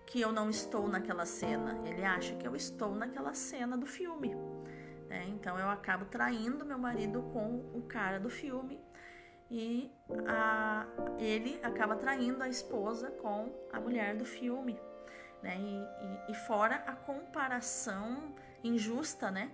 que 0.06 0.18
eu 0.22 0.32
não 0.32 0.48
estou 0.48 0.88
naquela 0.88 1.26
cena, 1.26 1.78
ele 1.84 2.02
acha 2.02 2.34
que 2.34 2.48
eu 2.48 2.56
estou 2.56 2.94
naquela 2.94 3.34
cena 3.34 3.76
do 3.76 3.84
filme. 3.84 4.34
Né? 5.08 5.26
Então 5.28 5.58
eu 5.58 5.68
acabo 5.68 6.04
traindo 6.04 6.64
meu 6.64 6.78
marido 6.78 7.22
com 7.32 7.64
o 7.74 7.82
cara 7.82 8.20
do 8.20 8.28
filme 8.28 8.78
e 9.50 9.90
a, 10.26 10.86
ele 11.18 11.58
acaba 11.62 11.96
traindo 11.96 12.42
a 12.42 12.48
esposa 12.48 13.10
com 13.10 13.50
a 13.72 13.80
mulher 13.80 14.16
do 14.16 14.24
filme. 14.24 14.78
Né? 15.42 15.56
E, 15.58 16.28
e, 16.28 16.32
e 16.32 16.34
fora 16.34 16.76
a 16.86 16.92
comparação 16.92 18.34
injusta 18.62 19.30
né? 19.30 19.50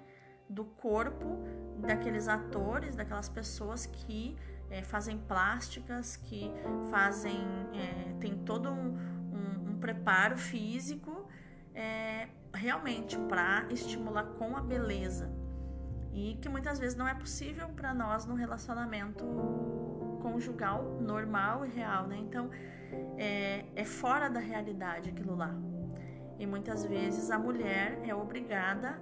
do 0.48 0.64
corpo 0.64 1.44
daqueles 1.78 2.26
atores, 2.26 2.96
daquelas 2.96 3.28
pessoas 3.28 3.86
que 3.86 4.36
é, 4.70 4.82
fazem 4.82 5.18
plásticas, 5.18 6.16
que 6.16 6.50
fazem. 6.90 7.46
É, 7.74 8.14
tem 8.18 8.38
todo 8.44 8.70
um, 8.70 8.98
um, 9.32 9.70
um 9.70 9.78
preparo 9.78 10.36
físico 10.36 11.28
é, 11.74 12.28
realmente 12.52 13.16
para 13.18 13.66
estimular 13.70 14.24
com 14.38 14.56
a 14.56 14.62
beleza 14.62 15.43
e 16.14 16.36
que 16.40 16.48
muitas 16.48 16.78
vezes 16.78 16.96
não 16.96 17.08
é 17.08 17.14
possível 17.14 17.68
para 17.70 17.92
nós 17.92 18.24
no 18.24 18.34
relacionamento 18.34 19.24
conjugal 20.22 20.98
normal 21.00 21.66
e 21.66 21.68
real, 21.68 22.06
né? 22.06 22.16
Então 22.18 22.48
é, 23.18 23.64
é 23.74 23.84
fora 23.84 24.30
da 24.30 24.40
realidade 24.40 25.10
aquilo 25.10 25.34
lá. 25.34 25.52
E 26.38 26.46
muitas 26.46 26.84
vezes 26.84 27.30
a 27.30 27.38
mulher 27.38 28.00
é 28.04 28.14
obrigada, 28.14 28.98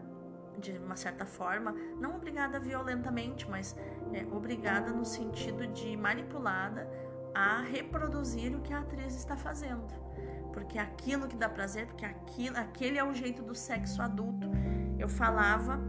de 0.58 0.72
uma 0.78 0.96
certa 0.96 1.24
forma, 1.24 1.72
não 2.00 2.16
obrigada 2.16 2.58
violentamente, 2.58 3.48
mas 3.48 3.76
é 4.12 4.24
obrigada 4.34 4.90
no 4.90 5.04
sentido 5.04 5.66
de 5.66 5.96
manipulada 5.96 6.88
a 7.34 7.60
reproduzir 7.60 8.54
o 8.54 8.60
que 8.60 8.72
a 8.72 8.80
atriz 8.80 9.14
está 9.14 9.36
fazendo. 9.36 9.86
Porque 10.52 10.78
aquilo 10.78 11.26
que 11.26 11.36
dá 11.36 11.48
prazer, 11.48 11.86
porque 11.86 12.04
aquilo, 12.04 12.58
aquele 12.58 12.98
é 12.98 13.04
o 13.04 13.14
jeito 13.14 13.42
do 13.42 13.54
sexo 13.54 14.02
adulto. 14.02 14.50
Eu 14.98 15.08
falava 15.08 15.80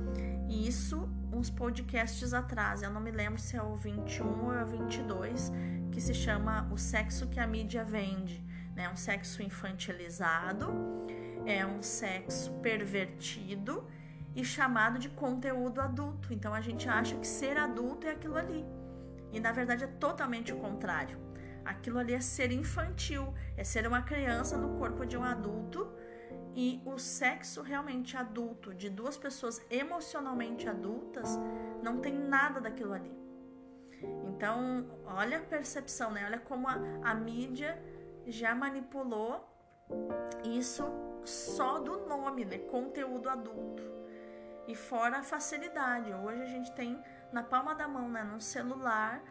isso 0.49 1.09
uns 1.31 1.49
podcasts 1.49 2.33
atrás, 2.33 2.83
eu 2.83 2.89
não 2.89 3.01
me 3.01 3.11
lembro 3.11 3.39
se 3.39 3.55
é 3.55 3.61
o 3.61 3.75
21 3.75 4.45
ou 4.45 4.53
é 4.53 4.63
o 4.63 4.67
22, 4.67 5.51
que 5.91 5.99
se 5.99 6.13
chama 6.13 6.67
O 6.71 6.77
Sexo 6.77 7.27
que 7.27 7.39
a 7.39 7.47
Mídia 7.47 7.83
Vende. 7.83 8.43
Né? 8.75 8.89
Um 8.89 8.95
sexo 8.95 9.43
infantilizado, 9.43 10.71
é 11.45 11.65
um 11.65 11.81
sexo 11.81 12.51
pervertido 12.61 13.87
e 14.35 14.43
chamado 14.43 14.97
de 14.97 15.09
conteúdo 15.09 15.79
adulto. 15.79 16.33
Então 16.33 16.53
a 16.53 16.61
gente 16.61 16.89
acha 16.89 17.15
que 17.15 17.27
ser 17.27 17.57
adulto 17.57 18.07
é 18.07 18.11
aquilo 18.11 18.35
ali. 18.35 18.65
E 19.31 19.39
na 19.39 19.51
verdade 19.51 19.83
é 19.83 19.87
totalmente 19.87 20.51
o 20.51 20.57
contrário. 20.57 21.17
Aquilo 21.63 21.99
ali 21.99 22.13
é 22.13 22.19
ser 22.19 22.51
infantil, 22.51 23.33
é 23.55 23.63
ser 23.63 23.87
uma 23.87 24.01
criança 24.01 24.57
no 24.57 24.77
corpo 24.77 25.05
de 25.05 25.15
um 25.15 25.23
adulto 25.23 25.87
e 26.55 26.81
o 26.85 26.97
sexo 26.97 27.61
realmente 27.61 28.15
adulto 28.15 28.73
de 28.73 28.89
duas 28.89 29.17
pessoas 29.17 29.61
emocionalmente 29.69 30.69
adultas 30.69 31.39
não 31.81 31.99
tem 31.99 32.13
nada 32.13 32.61
daquilo 32.61 32.93
ali. 32.93 33.11
Então, 34.27 34.85
olha 35.05 35.37
a 35.37 35.41
percepção, 35.41 36.11
né? 36.11 36.25
Olha 36.25 36.39
como 36.39 36.67
a, 36.67 36.75
a 37.03 37.15
mídia 37.15 37.81
já 38.27 38.53
manipulou 38.53 39.49
isso 40.43 40.83
só 41.25 41.79
do 41.79 42.05
nome, 42.07 42.45
né? 42.45 42.59
Conteúdo 42.59 43.29
adulto. 43.29 43.83
E 44.67 44.75
fora 44.75 45.19
a 45.19 45.23
facilidade. 45.23 46.13
Hoje 46.13 46.41
a 46.41 46.45
gente 46.45 46.71
tem 46.73 47.01
na 47.31 47.43
palma 47.43 47.73
da 47.73 47.87
mão, 47.87 48.09
né? 48.09 48.23
No 48.23 48.39
celular, 48.39 49.23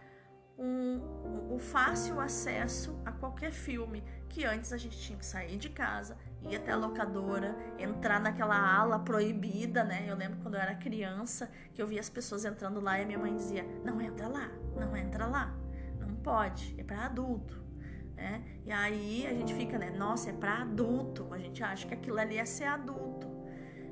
um, 0.59 1.55
o 1.55 1.59
fácil 1.59 2.21
acesso 2.21 3.01
a 3.05 3.13
qualquer 3.13 3.53
filme 3.53 4.03
que 4.29 4.45
antes 4.45 4.73
a 4.73 4.77
gente 4.77 4.99
tinha 4.99 5.19
que 5.19 5.27
sair 5.27 5.57
de 5.57 5.71
casa, 5.71 6.17
ir 6.49 6.57
até 6.57 6.73
a 6.73 6.77
locadora, 6.77 7.57
entrar 7.79 8.21
naquela 8.21 8.57
ala 8.57 8.99
proibida, 8.99 9.85
né? 9.85 10.05
Eu 10.09 10.17
lembro 10.17 10.39
quando 10.43 10.55
eu 10.55 10.61
era 10.61 10.75
criança 10.75 11.51
que 11.73 11.81
eu 11.81 11.87
via 11.87 12.01
as 12.01 12.09
pessoas 12.09 12.45
entrando 12.45 12.81
lá 12.81 12.99
e 12.99 13.03
a 13.03 13.07
minha 13.07 13.19
mãe 13.19 13.35
dizia: 13.35 13.65
"Não 13.85 14.01
entra 14.01 14.29
lá, 14.29 14.51
não 14.77 14.97
entra 14.97 15.27
lá, 15.27 15.55
não 15.99 16.15
pode, 16.17 16.75
é 16.79 16.85
para 16.85 17.07
adulto". 17.07 17.63
Né? 18.17 18.43
E 18.65 18.71
aí 18.71 19.27
a 19.27 19.35
gente 19.35 19.55
fica, 19.55 19.79
né? 19.79 19.91
Nossa, 19.91 20.31
é 20.31 20.33
para 20.33 20.63
adulto. 20.63 21.27
A 21.33 21.39
gente 21.39 21.63
acha 21.63 21.89
que 21.89 21.95
aquilo 21.95 22.19
ali 22.19 22.39
é 22.39 22.45
ser 22.45 22.65
adulto. 22.65 23.27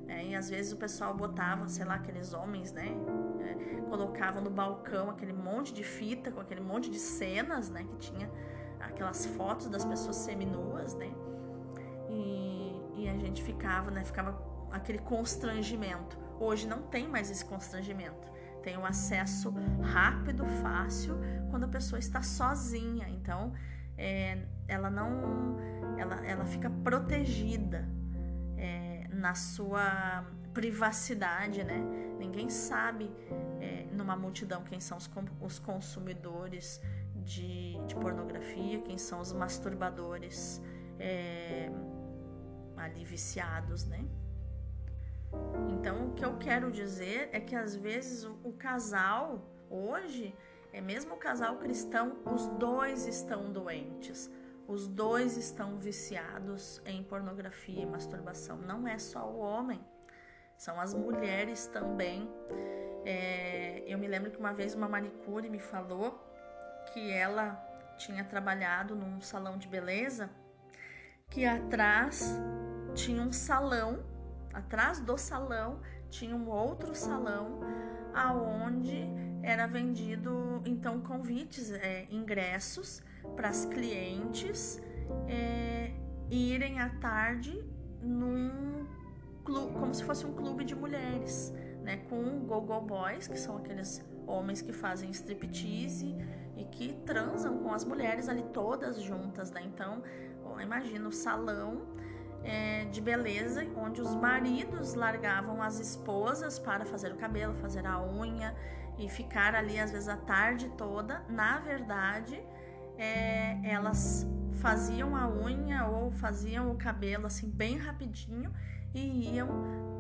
Né? 0.07 0.27
E 0.27 0.35
às 0.35 0.49
vezes 0.49 0.73
o 0.73 0.77
pessoal 0.77 1.15
botava, 1.15 1.69
sei 1.69 1.85
lá, 1.85 1.95
aqueles 1.95 2.33
homens, 2.33 2.73
né? 2.73 2.89
É, 3.41 3.81
colocavam 3.83 4.43
no 4.43 4.51
balcão 4.51 5.11
aquele 5.11 5.33
monte 5.33 5.73
de 5.73 5.83
fita 5.83 6.31
com 6.31 6.41
aquele 6.41 6.61
monte 6.61 6.91
de 6.91 6.99
cenas, 6.99 7.71
né? 7.71 7.85
Que 7.85 7.97
tinha 7.97 8.31
aquelas 8.79 9.27
fotos 9.27 9.69
das 9.69 9.85
pessoas 9.85 10.17
seminuas, 10.17 10.95
né? 10.95 11.13
E, 12.97 13.09
a 13.09 13.17
gente 13.17 13.43
ficava, 13.43 13.91
né? 13.91 14.05
Ficava 14.05 14.41
aquele 14.71 14.99
constrangimento. 14.99 16.19
Hoje 16.39 16.67
não 16.67 16.83
tem 16.83 17.09
mais 17.09 17.31
esse 17.31 17.45
constrangimento. 17.45 18.31
Tem 18.63 18.77
o 18.77 18.81
um 18.81 18.87
acesso 18.87 19.53
rápido, 19.83 20.45
fácil, 20.63 21.19
quando 21.51 21.65
a 21.65 21.69
pessoa 21.69 21.99
está 21.99 22.23
sozinha. 22.23 23.09
Então, 23.09 23.53
é, 23.97 24.39
ela 24.69 24.91
não, 24.91 25.57
ela, 25.99 26.25
ela 26.27 26.45
fica 26.45 26.71
protegida 26.71 27.89
é, 28.57 29.07
na 29.11 29.35
sua 29.35 30.25
privacidade, 30.53 31.63
né? 31.65 31.81
Ninguém 32.19 32.49
sabe 32.49 33.11
é, 33.61 33.87
numa 33.93 34.17
multidão 34.17 34.63
quem 34.63 34.81
são 34.81 34.99
os, 34.99 35.11
os 35.41 35.59
consumidores 35.59 36.81
de, 37.17 37.79
de, 37.87 37.95
pornografia, 37.95 38.81
quem 38.81 38.99
são 38.99 39.21
os 39.21 39.33
masturbadores 39.33 40.61
é, 40.99 41.71
ali 42.85 43.05
viciados, 43.05 43.85
né? 43.87 44.05
Então, 45.71 46.09
o 46.09 46.13
que 46.13 46.25
eu 46.25 46.37
quero 46.39 46.71
dizer 46.71 47.29
é 47.33 47.41
que 47.41 47.55
às 47.55 47.75
vezes 47.75 48.25
o, 48.25 48.39
o 48.43 48.53
casal, 48.53 49.49
hoje, 49.69 50.35
é 50.73 50.81
mesmo 50.81 51.15
o 51.15 51.17
casal 51.17 51.57
cristão, 51.57 52.19
os 52.25 52.47
dois 52.49 53.07
estão 53.07 53.53
doentes. 53.53 54.31
Os 54.67 54.87
dois 54.87 55.37
estão 55.37 55.79
viciados 55.79 56.81
em 56.87 57.03
pornografia 57.03 57.83
e 57.83 57.87
masturbação. 57.87 58.57
Não 58.57 58.87
é 58.87 58.99
só 58.99 59.29
o 59.29 59.39
homem, 59.39 59.81
são 60.57 60.81
as 60.81 60.95
mulheres 60.95 61.67
também. 61.67 62.31
É, 63.05 63.83
eu 63.87 63.99
me 63.99 64.07
lembro 64.07 64.31
que 64.31 64.39
uma 64.39 64.53
vez 64.53 64.75
uma 64.75 64.89
manicure 64.89 65.49
me 65.49 65.59
falou 65.59 66.25
que 66.93 67.11
ela 67.11 67.55
tinha 67.97 68.25
trabalhado 68.25 68.95
num 68.95 69.21
salão 69.21 69.59
de 69.59 69.67
beleza 69.67 70.31
que 71.29 71.45
atrás 71.45 72.39
tinha 72.95 73.23
um 73.23 73.33
salão, 73.33 74.01
atrás 74.53 75.01
do 75.01 75.17
salão 75.17 75.81
tinha 76.11 76.35
um 76.35 76.49
outro 76.49 76.95
salão 76.95 77.61
aonde 78.13 79.09
era 79.43 79.67
vendido 79.67 80.61
então 80.67 81.01
convites, 81.01 81.71
é, 81.71 82.07
ingressos 82.11 83.03
para 83.37 83.49
as 83.49 83.65
clientes 83.65 84.81
é, 85.29 85.93
irem 86.31 86.81
à 86.81 86.89
tarde 86.89 87.65
num 88.03 88.87
clube, 89.45 89.73
como 89.75 89.95
se 89.95 90.05
fosse 90.05 90.27
um 90.27 90.35
clube 90.35 90.65
de 90.65 90.75
mulheres, 90.75 91.53
né, 91.83 91.99
com 92.09 92.41
go-go 92.41 92.81
boys, 92.81 93.27
que 93.27 93.39
são 93.39 93.57
aqueles 93.57 94.05
homens 94.27 94.63
que 94.63 94.73
fazem 94.73 95.11
striptease 95.11 96.15
e 96.57 96.65
que 96.65 96.93
transam 97.05 97.59
com 97.59 97.73
as 97.73 97.85
mulheres 97.85 98.29
ali 98.29 98.45
todas 98.53 99.01
juntas, 99.01 99.51
né? 99.51 99.63
Então, 99.65 100.03
imagina 100.63 101.09
o 101.09 101.13
salão 101.13 101.83
de 103.01 103.05
beleza, 103.05 103.67
onde 103.77 104.03
os 104.03 104.15
maridos 104.15 104.93
largavam 104.93 105.63
as 105.63 105.81
esposas 105.81 106.59
para 106.59 106.85
fazer 106.85 107.11
o 107.11 107.17
cabelo, 107.17 107.55
fazer 107.55 107.87
a 107.87 107.99
unha 108.01 108.55
e 108.99 109.09
ficar 109.09 109.55
ali 109.55 109.81
às 109.81 109.91
vezes 109.91 110.09
a 110.09 110.19
tarde 110.19 110.69
toda. 110.77 111.25
Na 111.27 111.59
verdade, 111.59 112.39
é, 112.99 113.59
elas 113.65 114.29
faziam 114.61 115.17
a 115.17 115.27
unha 115.27 115.87
ou 115.87 116.13
faziam 116.13 116.71
o 116.71 116.77
cabelo 116.77 117.27
assim 117.27 117.49
bem 117.49 117.79
rapidinho 117.79 118.53
e 118.95 119.35
iam 119.35 119.49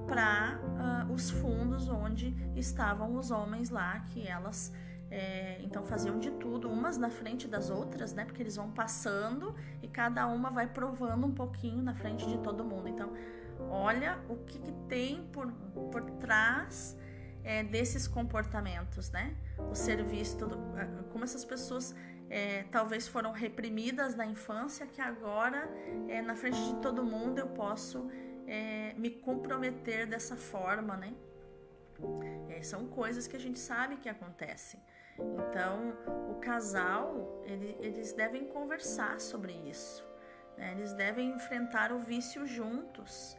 para 0.06 0.60
uh, 1.08 1.12
os 1.12 1.30
fundos 1.30 1.88
onde 1.88 2.36
estavam 2.54 3.16
os 3.16 3.30
homens 3.30 3.70
lá 3.70 4.00
que 4.10 4.28
elas 4.28 4.72
é, 5.10 5.60
então 5.62 5.84
faziam 5.84 6.18
de 6.18 6.30
tudo, 6.30 6.70
umas 6.70 6.96
na 6.96 7.10
frente 7.10 7.48
das 7.48 7.68
outras, 7.68 8.12
né? 8.12 8.24
Porque 8.24 8.42
eles 8.42 8.56
vão 8.56 8.70
passando 8.70 9.54
e 9.82 9.88
cada 9.88 10.26
uma 10.26 10.50
vai 10.50 10.66
provando 10.66 11.26
um 11.26 11.32
pouquinho 11.32 11.82
na 11.82 11.94
frente 11.94 12.26
de 12.26 12.38
todo 12.38 12.64
mundo. 12.64 12.88
Então, 12.88 13.12
olha 13.68 14.18
o 14.28 14.36
que, 14.36 14.58
que 14.58 14.72
tem 14.88 15.24
por, 15.32 15.50
por 15.90 16.02
trás 16.12 16.96
é, 17.42 17.64
desses 17.64 18.06
comportamentos, 18.06 19.10
né? 19.10 19.34
O 19.70 19.74
serviço, 19.74 20.38
todo, 20.38 20.56
como 21.10 21.24
essas 21.24 21.44
pessoas 21.44 21.94
é, 22.28 22.62
talvez 22.70 23.08
foram 23.08 23.32
reprimidas 23.32 24.14
na 24.14 24.24
infância, 24.24 24.86
que 24.86 25.00
agora, 25.00 25.68
é, 26.08 26.22
na 26.22 26.36
frente 26.36 26.62
de 26.72 26.80
todo 26.80 27.02
mundo, 27.02 27.40
eu 27.40 27.48
posso 27.48 28.08
é, 28.46 28.94
me 28.96 29.10
comprometer 29.10 30.06
dessa 30.06 30.36
forma, 30.36 30.96
né? 30.96 31.12
É, 32.48 32.62
são 32.62 32.86
coisas 32.86 33.26
que 33.26 33.36
a 33.36 33.40
gente 33.40 33.58
sabe 33.58 33.96
que 33.96 34.08
acontecem. 34.08 34.80
Então, 35.20 35.94
o 36.30 36.34
casal, 36.36 37.42
ele, 37.44 37.76
eles 37.80 38.12
devem 38.12 38.46
conversar 38.46 39.20
sobre 39.20 39.52
isso. 39.52 40.06
Né? 40.56 40.72
Eles 40.72 40.92
devem 40.92 41.30
enfrentar 41.30 41.92
o 41.92 41.98
vício 41.98 42.46
juntos. 42.46 43.36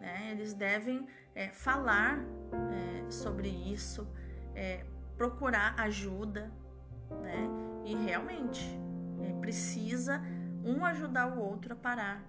Né? 0.00 0.28
Eles 0.32 0.54
devem 0.54 1.06
é, 1.34 1.48
falar 1.48 2.18
é, 2.52 3.10
sobre 3.10 3.48
isso, 3.48 4.06
é, 4.54 4.84
procurar 5.16 5.74
ajuda, 5.78 6.52
né? 7.22 7.48
E 7.84 7.94
realmente 7.94 8.78
é, 9.22 9.32
precisa 9.40 10.20
um 10.64 10.84
ajudar 10.84 11.28
o 11.28 11.40
outro 11.40 11.74
a 11.74 11.76
parar, 11.76 12.24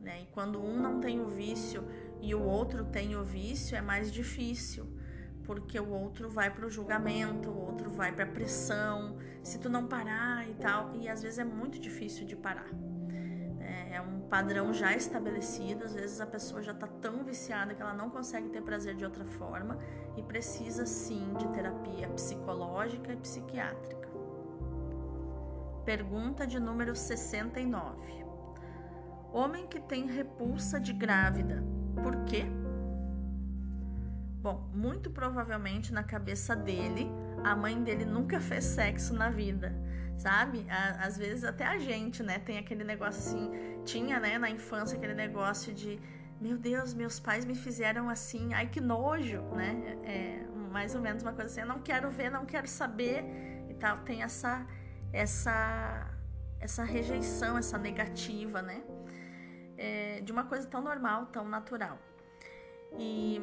né? 0.00 0.22
E 0.22 0.26
quando 0.26 0.62
um 0.62 0.80
não 0.80 1.00
tem 1.00 1.20
o 1.20 1.28
vício 1.28 1.84
e 2.20 2.34
o 2.34 2.42
outro 2.42 2.84
tem 2.84 3.16
o 3.16 3.24
vício, 3.24 3.76
é 3.76 3.80
mais 3.80 4.12
difícil, 4.12 4.86
porque 5.44 5.78
o 5.78 5.90
outro 5.90 6.28
vai 6.28 6.50
para 6.50 6.66
o 6.66 6.70
julgamento, 6.70 7.50
o 7.50 7.66
outro 7.66 7.90
vai 7.90 8.12
para 8.12 8.24
a 8.24 8.26
pressão, 8.26 9.16
se 9.42 9.58
tu 9.58 9.68
não 9.68 9.86
parar 9.86 10.48
e 10.48 10.54
tal, 10.54 10.94
e 10.94 11.08
às 11.08 11.22
vezes 11.22 11.38
é 11.38 11.44
muito 11.44 11.78
difícil 11.78 12.26
de 12.26 12.34
parar. 12.34 12.68
É, 13.60 13.96
é 13.96 14.00
um 14.00 14.20
padrão 14.22 14.72
já 14.72 14.94
estabelecido, 14.94 15.84
às 15.84 15.94
vezes 15.94 16.20
a 16.20 16.26
pessoa 16.26 16.62
já 16.62 16.72
está 16.72 16.86
tão 16.86 17.22
viciada 17.24 17.74
que 17.74 17.82
ela 17.82 17.94
não 17.94 18.10
consegue 18.10 18.48
ter 18.48 18.62
prazer 18.62 18.94
de 18.94 19.04
outra 19.04 19.24
forma 19.24 19.78
e 20.16 20.22
precisa 20.22 20.86
sim 20.86 21.34
de 21.34 21.46
terapia 21.48 22.08
psicológica 22.08 23.12
e 23.12 23.16
psiquiátrica. 23.16 24.08
Pergunta 25.84 26.46
de 26.46 26.58
número 26.58 26.96
69. 26.96 28.24
Homem 29.32 29.66
que 29.66 29.80
tem 29.80 30.06
repulsa 30.06 30.80
de 30.80 30.92
grávida, 30.92 31.62
por 32.02 32.24
quê? 32.24 32.46
Bom, 34.44 34.56
muito 34.74 35.10
provavelmente 35.10 35.90
na 35.98 36.04
cabeça 36.04 36.54
dele, 36.54 37.10
a 37.42 37.56
mãe 37.56 37.82
dele 37.82 38.04
nunca 38.04 38.38
fez 38.48 38.64
sexo 38.64 39.14
na 39.14 39.30
vida, 39.30 39.74
sabe? 40.18 40.66
Às 41.06 41.16
vezes 41.16 41.44
até 41.44 41.64
a 41.64 41.78
gente, 41.78 42.22
né, 42.22 42.38
tem 42.38 42.58
aquele 42.58 42.84
negócio 42.84 43.20
assim, 43.20 43.50
tinha, 43.84 44.20
né, 44.20 44.36
na 44.36 44.50
infância 44.50 44.98
aquele 44.98 45.14
negócio 45.14 45.72
de, 45.72 45.98
meu 46.38 46.58
Deus, 46.58 46.92
meus 46.92 47.18
pais 47.18 47.46
me 47.46 47.54
fizeram 47.54 48.10
assim, 48.10 48.52
ai 48.52 48.66
que 48.66 48.82
nojo, 48.82 49.40
né? 49.60 49.70
É 50.04 50.46
mais 50.76 50.94
ou 50.94 51.00
menos 51.00 51.22
uma 51.22 51.32
coisa 51.32 51.50
assim, 51.50 51.60
eu 51.62 51.66
não 51.74 51.80
quero 51.80 52.10
ver, 52.10 52.30
não 52.30 52.44
quero 52.44 52.68
saber 52.68 53.24
e 53.70 53.74
tal. 53.74 53.98
Tem 54.08 54.22
essa, 54.22 54.66
essa, 55.12 56.10
essa 56.60 56.84
rejeição, 56.84 57.56
essa 57.56 57.78
negativa, 57.78 58.60
né? 58.60 58.82
é, 59.76 60.20
de 60.20 60.32
uma 60.32 60.44
coisa 60.44 60.66
tão 60.68 60.82
normal, 60.82 61.26
tão 61.26 61.48
natural. 61.48 61.98
E 62.98 63.40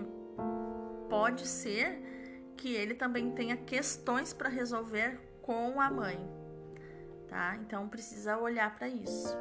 pode 1.09 1.47
ser 1.47 2.53
que 2.57 2.73
ele 2.73 2.93
também 2.93 3.31
tenha 3.31 3.57
questões 3.57 4.33
para 4.33 4.49
resolver 4.49 5.19
com 5.41 5.81
a 5.81 5.89
mãe, 5.89 6.19
tá? 7.27 7.57
Então 7.57 7.89
precisa 7.89 8.37
olhar 8.37 8.75
para 8.75 8.87
isso. 8.87 9.35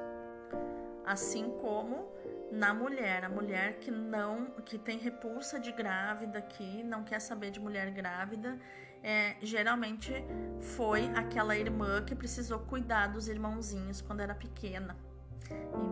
Assim 1.05 1.51
como 1.61 2.09
na 2.51 2.75
mulher, 2.75 3.25
a 3.25 3.29
mulher 3.29 3.79
que 3.79 3.91
não, 3.91 4.47
que 4.65 4.79
tem 4.79 4.99
repulsa 4.99 5.61
de 5.61 5.71
grávida, 5.71 6.41
que 6.43 6.83
não 6.83 7.05
quer 7.05 7.21
saber 7.21 7.51
de 7.51 7.61
mulher 7.61 7.91
grávida, 7.91 8.59
é, 9.03 9.37
geralmente 9.41 10.13
foi 10.61 11.07
aquela 11.15 11.57
irmã 11.57 12.05
que 12.05 12.15
precisou 12.15 12.59
cuidar 12.61 13.09
dos 13.09 13.29
irmãozinhos 13.29 14.01
quando 14.01 14.21
era 14.21 14.35
pequena. 14.35 14.97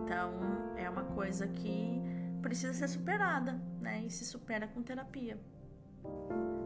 Então, 0.03 0.33
é 0.77 0.89
uma 0.89 1.03
coisa 1.03 1.47
que 1.47 2.01
precisa 2.39 2.73
ser 2.73 2.87
superada, 2.87 3.59
né? 3.79 4.03
E 4.05 4.09
se 4.09 4.25
supera 4.25 4.67
com 4.67 4.81
terapia. 4.81 5.39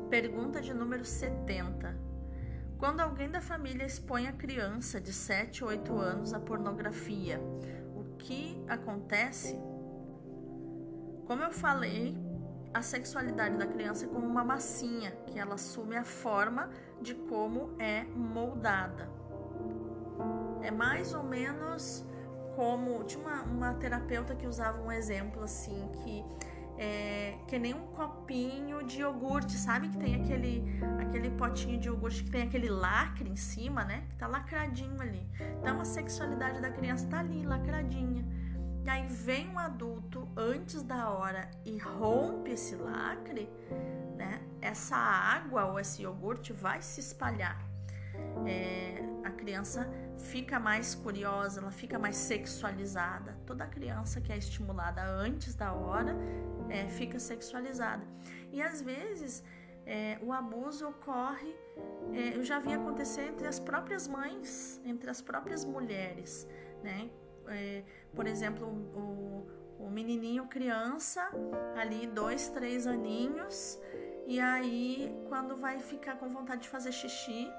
Pergunta 0.10 0.62
de 0.62 0.74
número 0.74 1.04
70. 1.04 2.14
Quando 2.78 3.00
alguém 3.00 3.30
da 3.30 3.42
família 3.42 3.86
expõe 3.86 4.28
a 4.28 4.34
criança 4.34 5.00
de 5.00 5.14
7 5.14 5.64
ou 5.64 5.70
8 5.70 5.98
anos 5.98 6.34
à 6.34 6.40
pornografia, 6.40 7.40
o 7.96 8.18
que 8.18 8.62
acontece? 8.68 9.58
Como 11.26 11.42
eu 11.42 11.52
falei, 11.52 12.18
a 12.74 12.82
sexualidade 12.82 13.56
da 13.58 13.66
criança 13.66 14.06
é 14.06 14.10
como 14.10 14.28
uma 14.28 14.44
massinha, 14.44 15.12
que 15.28 15.40
ela 15.40 15.56
assume 15.56 15.96
a 15.96 16.04
forma 16.04 16.70
de 17.02 17.16
como 17.16 17.76
é 17.80 18.04
moldada. 18.04 19.10
É 20.62 20.72
mais 20.72 21.14
ou 21.14 21.24
menos 21.24 22.06
como. 22.56 23.04
Tinha 23.04 23.24
uma, 23.24 23.44
uma 23.44 23.74
terapeuta 23.76 24.36
que 24.36 24.48
usava 24.48 24.82
um 24.82 24.92
exemplo 24.92 25.44
assim, 25.44 25.90
que 26.04 26.24
é, 26.78 27.38
que 27.48 27.60
nem 27.60 27.74
um 27.74 27.88
copinho 27.88 28.84
de 28.84 29.00
iogurte, 29.00 29.54
sabe? 29.54 29.90
Que 29.90 29.98
tem 29.98 30.16
aquele, 30.16 30.64
aquele 31.00 31.30
potinho 31.32 31.80
de 31.80 31.88
iogurte 31.88 32.24
que 32.24 32.32
tem 32.32 32.44
aquele 32.44 32.70
lacre 32.70 33.30
em 33.30 33.36
cima, 33.36 33.84
né? 33.84 34.06
Que 34.10 34.16
tá 34.18 34.28
lacradinho 34.28 35.00
ali. 35.00 35.28
Então 35.60 35.80
a 35.80 35.86
sexualidade 35.86 36.62
da 36.62 36.72
criança 36.72 37.08
tá 37.08 37.20
ali, 37.20 37.46
lacradinha. 37.46 38.26
E 38.84 38.90
aí 38.90 39.08
vem 39.08 39.50
um 39.50 39.60
adulto 39.60 40.28
antes 40.36 40.84
da 40.84 41.10
hora 41.10 41.50
e 41.64 41.78
rompe 41.78 42.52
esse 42.52 42.76
lacre, 42.76 43.50
né? 44.18 44.42
Essa 44.60 44.98
água 44.98 45.66
ou 45.66 45.80
esse 45.80 46.02
iogurte 46.02 46.52
vai 46.52 46.82
se 46.82 47.00
espalhar. 47.00 47.58
É, 48.46 49.02
a 49.24 49.32
criança 49.32 49.90
fica 50.18 50.60
mais 50.60 50.96
curiosa, 50.96 51.62
ela 51.62 51.72
fica 51.72 51.98
mais 52.00 52.16
sexualizada. 52.16 53.38
Toda 53.46 53.66
criança 53.66 54.22
que 54.22 54.32
é 54.32 54.38
estimulada 54.38 55.04
antes 55.04 55.56
da 55.56 55.74
hora 55.74 56.16
é, 56.70 56.88
fica 56.88 57.20
sexualizada. 57.20 58.06
E 58.52 58.62
às 58.62 58.82
vezes 58.82 59.44
é, 59.86 60.18
o 60.22 60.32
abuso 60.32 60.88
ocorre, 60.88 61.56
é, 62.14 62.38
eu 62.38 62.44
já 62.44 62.60
vi 62.60 62.74
acontecer 62.74 63.24
entre 63.24 63.48
as 63.48 63.60
próprias 63.60 64.08
mães, 64.08 64.82
entre 64.86 65.10
as 65.10 65.22
próprias 65.22 65.66
mulheres, 65.66 66.48
né? 66.82 67.10
É, 67.48 67.84
por 68.16 68.26
exemplo, 68.26 68.66
o, 68.68 69.48
o 69.80 69.90
menininho 69.90 70.48
criança, 70.48 71.30
ali 71.76 72.08
dois, 72.08 72.48
três 72.50 72.88
aninhos, 72.88 73.80
e 74.26 74.40
aí 74.40 75.14
quando 75.28 75.58
vai 75.58 75.80
ficar 75.80 76.16
com 76.16 76.30
vontade 76.30 76.62
de 76.62 76.70
fazer 76.70 76.94
xixi, 76.94 77.52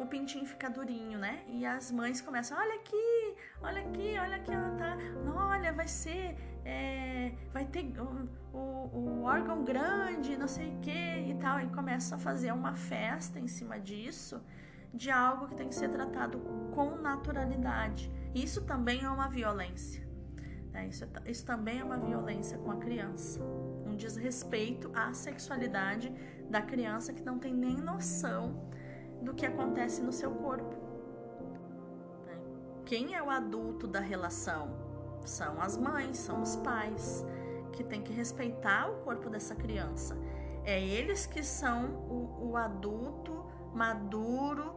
o 0.00 0.06
pintinho 0.06 0.46
fica 0.46 0.70
durinho, 0.70 1.18
né? 1.18 1.44
E 1.46 1.66
as 1.66 1.92
mães 1.92 2.22
começam, 2.22 2.56
olha 2.56 2.74
aqui, 2.76 3.36
olha 3.60 3.82
aqui, 3.82 4.16
olha 4.18 4.36
aqui, 4.36 4.50
ela 4.50 4.70
tá, 4.70 4.96
olha, 5.36 5.72
vai 5.74 5.86
ser, 5.86 6.36
é, 6.64 7.32
vai 7.52 7.66
ter 7.66 7.92
o, 8.00 8.28
o, 8.56 8.58
o, 8.58 9.22
órgão 9.24 9.62
grande, 9.62 10.38
não 10.38 10.48
sei 10.48 10.74
o 10.74 10.80
que 10.80 10.90
e 10.90 11.36
tal, 11.38 11.60
e 11.60 11.68
começam 11.68 12.16
a 12.16 12.20
fazer 12.20 12.50
uma 12.50 12.74
festa 12.74 13.38
em 13.38 13.46
cima 13.46 13.78
disso, 13.78 14.42
de 14.92 15.10
algo 15.10 15.48
que 15.48 15.56
tem 15.56 15.68
que 15.68 15.74
ser 15.74 15.90
tratado 15.90 16.38
com 16.74 16.96
naturalidade. 16.96 18.10
Isso 18.34 18.62
também 18.64 19.04
é 19.04 19.10
uma 19.10 19.28
violência. 19.28 20.08
Né? 20.72 20.88
Isso, 20.88 21.06
isso 21.26 21.44
também 21.44 21.80
é 21.80 21.84
uma 21.84 21.98
violência 21.98 22.56
com 22.56 22.70
a 22.70 22.76
criança. 22.76 23.38
Um 23.84 23.94
desrespeito 23.94 24.90
à 24.94 25.12
sexualidade 25.12 26.10
da 26.48 26.62
criança 26.62 27.12
que 27.12 27.22
não 27.22 27.38
tem 27.38 27.52
nem 27.52 27.76
noção 27.76 28.70
do 29.22 29.34
que 29.34 29.46
acontece 29.46 30.02
no 30.02 30.12
seu 30.12 30.30
corpo. 30.30 30.76
Quem 32.84 33.14
é 33.14 33.22
o 33.22 33.30
adulto 33.30 33.86
da 33.86 34.00
relação? 34.00 34.70
São 35.24 35.60
as 35.60 35.76
mães, 35.76 36.18
são 36.18 36.42
os 36.42 36.56
pais, 36.56 37.24
que 37.72 37.84
têm 37.84 38.02
que 38.02 38.12
respeitar 38.12 38.90
o 38.90 38.96
corpo 39.04 39.30
dessa 39.30 39.54
criança. 39.54 40.16
É 40.64 40.80
eles 40.80 41.26
que 41.26 41.42
são 41.42 41.90
o, 42.08 42.50
o 42.50 42.56
adulto 42.56 43.46
maduro 43.74 44.74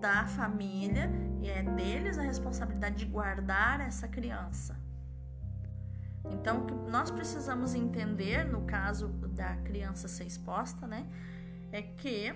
da 0.00 0.26
família 0.26 1.10
e 1.40 1.48
é 1.48 1.62
deles 1.62 2.18
a 2.18 2.22
responsabilidade 2.22 2.96
de 2.96 3.06
guardar 3.06 3.80
essa 3.80 4.08
criança. 4.08 4.76
Então, 6.30 6.62
o 6.62 6.66
que 6.66 6.74
nós 6.90 7.10
precisamos 7.10 7.74
entender 7.74 8.44
no 8.44 8.62
caso 8.62 9.08
da 9.08 9.56
criança 9.56 10.08
ser 10.08 10.24
exposta, 10.24 10.86
né, 10.86 11.08
é 11.70 11.82
que 11.82 12.34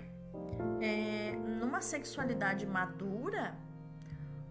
é, 0.81 1.37
numa 1.37 1.81
sexualidade 1.81 2.67
madura, 2.67 3.55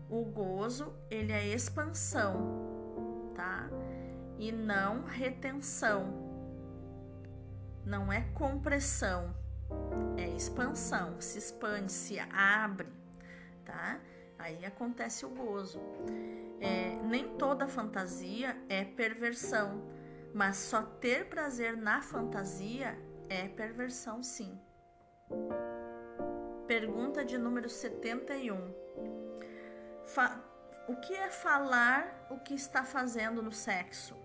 o 0.09 0.23
gozo 0.23 0.93
ele 1.09 1.31
é 1.31 1.47
expansão, 1.47 3.31
tá? 3.35 3.69
E 4.37 4.51
não 4.51 5.03
retenção. 5.03 6.23
Não 7.85 8.11
é 8.11 8.21
compressão, 8.33 9.35
é 10.17 10.27
expansão, 10.29 11.21
se 11.21 11.37
expande, 11.37 11.91
se 11.91 12.19
abre, 12.19 12.87
tá? 13.63 13.99
Aí 14.39 14.65
acontece 14.65 15.25
o 15.25 15.29
gozo. 15.29 15.79
É, 16.59 16.95
nem 17.03 17.37
toda 17.37 17.67
fantasia 17.67 18.57
é 18.69 18.83
perversão, 18.83 19.83
mas 20.33 20.57
só 20.57 20.81
ter 20.81 21.29
prazer 21.29 21.77
na 21.77 22.01
fantasia 22.01 22.97
é 23.29 23.47
perversão, 23.47 24.23
sim. 24.23 24.59
Pergunta 26.67 27.23
de 27.23 27.37
número 27.37 27.69
71. 27.69 28.73
o 30.87 30.95
que 30.95 31.13
é 31.13 31.29
falar 31.29 32.27
o 32.31 32.39
que 32.39 32.55
está 32.55 32.83
fazendo 32.83 33.43
no 33.43 33.51
sexo? 33.51 34.15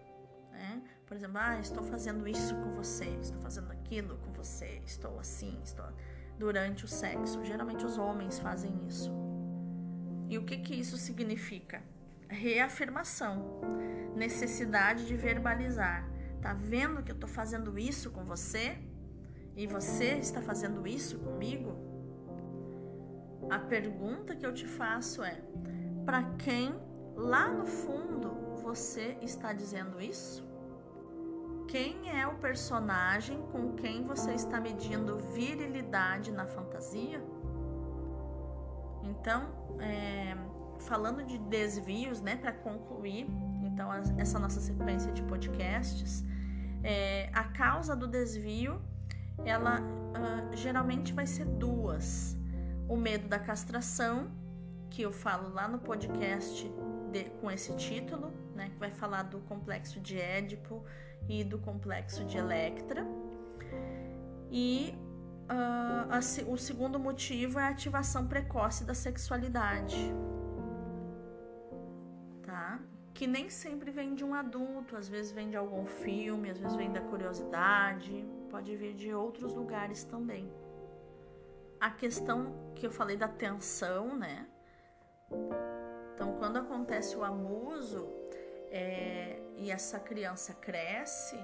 Né? 0.51 0.83
Por 1.07 1.17
exemplo, 1.17 1.39
ah, 1.39 1.59
estou 1.61 1.83
fazendo 1.83 2.27
isso 2.27 2.55
com 2.57 2.73
você, 2.73 3.09
estou 3.21 3.43
fazendo 3.43 3.71
aquilo 3.71 4.17
com 4.19 4.33
você, 4.33 4.81
estou 4.87 5.19
assim, 5.19 5.61
estou 5.63 5.85
durante 6.39 6.87
o 6.87 6.89
sexo. 6.89 7.45
Geralmente 7.45 7.85
os 7.85 7.99
homens 7.99 8.39
fazem 8.39 8.87
isso. 8.87 9.13
E 10.31 10.39
o 10.39 10.45
que 10.45 10.57
que 10.57 10.75
isso 10.75 10.97
significa? 10.97 11.83
Reafirmação, 12.27 13.61
necessidade 14.17 15.07
de 15.07 15.15
verbalizar. 15.15 16.09
Tá 16.41 16.55
vendo 16.55 17.03
que 17.03 17.11
eu 17.11 17.17
estou 17.17 17.29
fazendo 17.29 17.79
isso 17.79 18.11
com 18.11 18.25
você? 18.25 18.79
E 19.55 19.67
você 19.67 20.13
está 20.13 20.41
fazendo 20.41 20.87
isso 20.87 21.19
comigo? 21.19 21.90
A 23.51 23.59
pergunta 23.59 24.37
que 24.37 24.47
eu 24.47 24.55
te 24.55 24.67
faço 24.67 25.23
é: 25.23 25.41
para 26.05 26.23
quem 26.39 26.75
lá 27.17 27.49
no 27.49 27.67
fundo 27.67 28.31
você 28.63 29.19
está 29.21 29.53
dizendo 29.53 30.01
isso? 30.01 30.49
Quem 31.69 32.11
é 32.11 32.27
o 32.27 32.35
personagem 32.37 33.41
com 33.53 33.75
quem 33.75 34.05
você 34.05 34.33
está 34.35 34.61
medindo 34.61 35.17
virilidade 35.17 36.33
na 36.33 36.47
fantasia? 36.47 37.23
Então, 39.03 39.49
é, 39.81 40.37
falando 40.81 41.23
de 41.23 41.39
desvios, 41.39 42.21
né, 42.21 42.37
para 42.37 42.53
concluir, 42.53 43.27
então 43.63 43.93
essa 44.19 44.39
nossa 44.39 44.61
sequência 44.61 45.13
de 45.13 45.23
podcasts, 45.23 46.25
é, 46.83 47.31
a 47.33 47.45
causa 47.45 47.95
do 47.95 48.07
desvio, 48.07 48.81
ela 49.45 49.81
uh, 49.81 50.57
geralmente 50.57 51.13
vai 51.13 51.27
ser 51.27 51.45
duas: 51.45 52.37
o 52.91 52.97
medo 52.97 53.29
da 53.29 53.39
castração 53.39 54.29
que 54.91 55.03
eu 55.03 55.13
falo 55.13 55.55
lá 55.55 55.69
no 55.69 55.79
podcast 55.79 56.69
de, 57.13 57.25
com 57.41 57.49
esse 57.49 57.73
título, 57.77 58.33
né, 58.53 58.69
que 58.69 58.79
vai 58.79 58.91
falar 58.91 59.23
do 59.23 59.39
complexo 59.43 60.01
de 60.01 60.19
Édipo 60.19 60.85
e 61.29 61.45
do 61.45 61.57
complexo 61.61 62.25
de 62.25 62.37
Electra. 62.37 63.07
E 64.51 64.93
uh, 65.49 66.11
a, 66.11 66.19
o 66.51 66.59
segundo 66.59 66.99
motivo 66.99 67.61
é 67.61 67.63
a 67.63 67.69
ativação 67.69 68.27
precoce 68.27 68.83
da 68.83 68.93
sexualidade, 68.93 70.13
tá? 72.43 72.81
Que 73.15 73.29
nem 73.29 73.49
sempre 73.49 73.93
vem 73.93 74.17
de 74.17 74.25
um 74.25 74.35
adulto, 74.35 74.97
às 74.97 75.09
vezes 75.09 75.31
vem 75.31 75.49
de 75.49 75.57
algum 75.57 75.87
filme, 75.87 76.51
às 76.51 76.59
vezes 76.59 76.77
vem 76.77 76.91
da 76.91 77.01
curiosidade, 77.01 78.27
pode 78.51 78.75
vir 78.75 78.95
de 78.95 79.15
outros 79.15 79.55
lugares 79.55 80.03
também. 80.03 80.51
A 81.81 81.91
questão 81.91 82.73
que 82.75 82.87
eu 82.87 82.91
falei 82.91 83.17
da 83.17 83.27
tensão, 83.27 84.15
né? 84.15 84.47
Então, 86.13 86.37
quando 86.39 86.59
acontece 86.59 87.17
o 87.17 87.25
abuso 87.25 88.07
é, 88.71 89.41
e 89.57 89.71
essa 89.71 89.99
criança 89.99 90.53
cresce, 90.53 91.39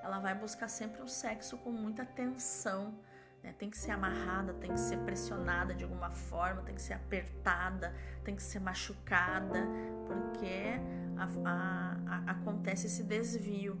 ela 0.00 0.20
vai 0.20 0.32
buscar 0.32 0.68
sempre 0.68 1.02
o 1.02 1.08
sexo 1.08 1.58
com 1.58 1.72
muita 1.72 2.04
tensão. 2.04 2.94
Né? 3.42 3.52
Tem 3.58 3.68
que 3.68 3.76
ser 3.76 3.90
amarrada, 3.90 4.52
tem 4.54 4.72
que 4.72 4.78
ser 4.78 4.98
pressionada 4.98 5.74
de 5.74 5.82
alguma 5.82 6.12
forma, 6.12 6.62
tem 6.62 6.76
que 6.76 6.82
ser 6.82 6.92
apertada, 6.92 7.92
tem 8.22 8.36
que 8.36 8.42
ser 8.44 8.60
machucada, 8.60 9.66
porque 10.06 10.80
a, 11.16 11.50
a, 11.50 11.96
a, 12.06 12.30
acontece 12.30 12.86
esse 12.86 13.02
desvio. 13.02 13.80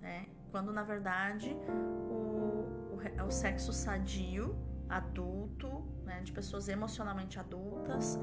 Né? 0.00 0.26
Quando 0.50 0.72
na 0.72 0.82
verdade 0.82 1.54
o, 1.68 2.94
o, 2.94 3.26
o 3.26 3.30
sexo 3.30 3.74
sadio, 3.74 4.56
adulto, 4.90 5.84
né, 6.04 6.20
de 6.22 6.32
pessoas 6.32 6.68
emocionalmente 6.68 7.38
adultas, 7.38 8.18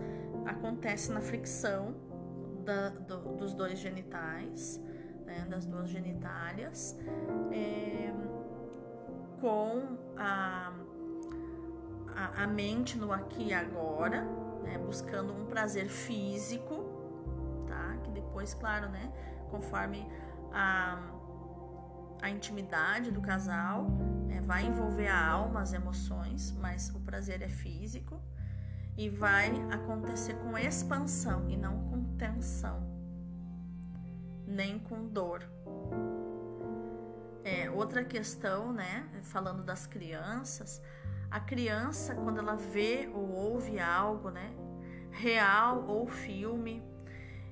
acontece 0.45 1.11
na 1.11 1.21
fricção 1.21 1.95
da, 2.63 2.89
do, 2.89 3.35
dos 3.37 3.53
dois 3.53 3.79
genitais, 3.79 4.81
né, 5.25 5.45
das 5.49 5.65
duas 5.65 5.89
genitálias, 5.89 6.99
é, 7.51 8.13
com 9.39 9.97
a, 10.17 10.73
a, 12.15 12.43
a, 12.43 12.47
mente 12.47 12.97
no 12.97 13.13
aqui 13.13 13.47
e 13.47 13.53
agora, 13.53 14.23
né, 14.63 14.77
buscando 14.77 15.33
um 15.33 15.45
prazer 15.45 15.87
físico, 15.87 16.83
tá? 17.67 17.97
Que 18.03 18.11
depois, 18.11 18.53
claro, 18.53 18.89
né, 18.89 19.11
conforme 19.49 20.07
a, 20.51 21.16
a 22.21 22.29
intimidade 22.29 23.11
do 23.11 23.21
casal, 23.21 23.89
né, 24.27 24.41
vai 24.41 24.65
envolver 24.65 25.07
a 25.07 25.27
alma, 25.27 25.61
as 25.61 25.73
emoções, 25.73 26.51
mas 26.59 26.89
o 26.95 26.99
prazer 26.99 27.41
é 27.41 27.49
físico 27.49 28.21
e 28.97 29.09
vai 29.09 29.51
acontecer 29.71 30.33
com 30.35 30.57
expansão 30.57 31.49
e 31.49 31.55
não 31.55 31.79
com 31.89 32.03
tensão, 32.17 32.81
nem 34.45 34.79
com 34.79 35.07
dor. 35.07 35.47
É, 37.43 37.69
outra 37.69 38.03
questão, 38.03 38.73
né, 38.73 39.07
falando 39.21 39.63
das 39.63 39.85
crianças, 39.85 40.81
a 41.29 41.39
criança 41.39 42.15
quando 42.15 42.39
ela 42.39 42.55
vê 42.55 43.09
ou 43.13 43.29
ouve 43.29 43.79
algo, 43.79 44.31
né, 44.31 44.51
real 45.11 45.85
ou 45.87 46.07
filme, 46.07 46.83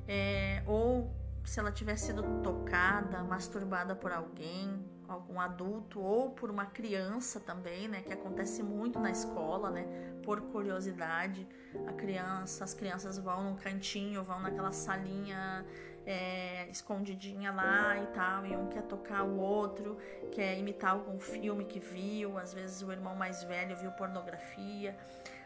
é, 0.07 0.63
ou 0.65 1.13
se 1.45 1.59
ela 1.59 1.71
tiver 1.71 1.95
sido 1.95 2.23
tocada, 2.41 3.23
masturbada 3.23 3.95
por 3.95 4.11
alguém, 4.11 4.83
algum 5.07 5.39
adulto 5.39 6.01
ou 6.01 6.31
por 6.31 6.49
uma 6.49 6.65
criança 6.65 7.39
também, 7.39 7.87
né, 7.87 8.01
que 8.01 8.11
acontece 8.11 8.63
muito 8.63 8.99
na 8.99 9.11
escola, 9.11 9.69
né, 9.69 9.85
por 10.23 10.41
curiosidade, 10.41 11.47
a 11.87 11.93
criança, 11.93 12.63
as 12.63 12.73
crianças 12.73 13.19
vão 13.19 13.43
num 13.43 13.55
cantinho, 13.55 14.23
vão 14.23 14.39
naquela 14.39 14.71
salinha 14.71 15.63
é, 16.05 16.67
escondidinha 16.69 17.51
lá 17.51 17.97
e 17.97 18.07
tal, 18.07 18.45
e 18.45 18.55
um 18.55 18.67
quer 18.67 18.83
tocar 18.83 19.23
o 19.23 19.37
outro, 19.37 19.97
quer 20.31 20.57
imitar 20.57 20.91
algum 20.91 21.19
filme 21.19 21.65
que 21.65 21.79
viu, 21.79 22.37
às 22.37 22.53
vezes 22.53 22.81
o 22.81 22.91
irmão 22.91 23.15
mais 23.15 23.43
velho 23.43 23.75
viu 23.77 23.91
pornografia, 23.91 24.97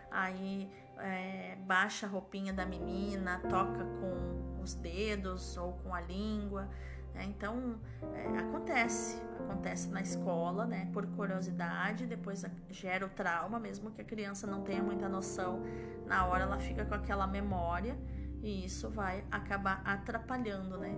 aí 0.09 0.69
é, 0.99 1.57
baixa 1.65 2.05
a 2.05 2.09
roupinha 2.09 2.53
da 2.53 2.65
menina, 2.65 3.39
toca 3.49 3.83
com 3.83 4.61
os 4.61 4.73
dedos 4.75 5.57
ou 5.57 5.73
com 5.73 5.93
a 5.93 6.01
língua. 6.01 6.69
Né? 7.13 7.25
Então, 7.25 7.79
é, 8.13 8.39
acontece, 8.39 9.21
acontece 9.39 9.89
na 9.89 10.01
escola, 10.01 10.65
né? 10.65 10.89
Por 10.93 11.05
curiosidade, 11.07 12.05
depois 12.05 12.45
gera 12.69 13.05
o 13.05 13.09
trauma, 13.09 13.59
mesmo 13.59 13.91
que 13.91 14.01
a 14.01 14.05
criança 14.05 14.45
não 14.45 14.63
tenha 14.63 14.83
muita 14.83 15.09
noção, 15.09 15.61
na 16.05 16.25
hora 16.25 16.43
ela 16.43 16.59
fica 16.59 16.85
com 16.85 16.93
aquela 16.93 17.27
memória 17.27 17.97
e 18.41 18.65
isso 18.65 18.89
vai 18.89 19.23
acabar 19.31 19.81
atrapalhando, 19.85 20.77
né? 20.77 20.95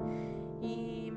E, 0.61 1.11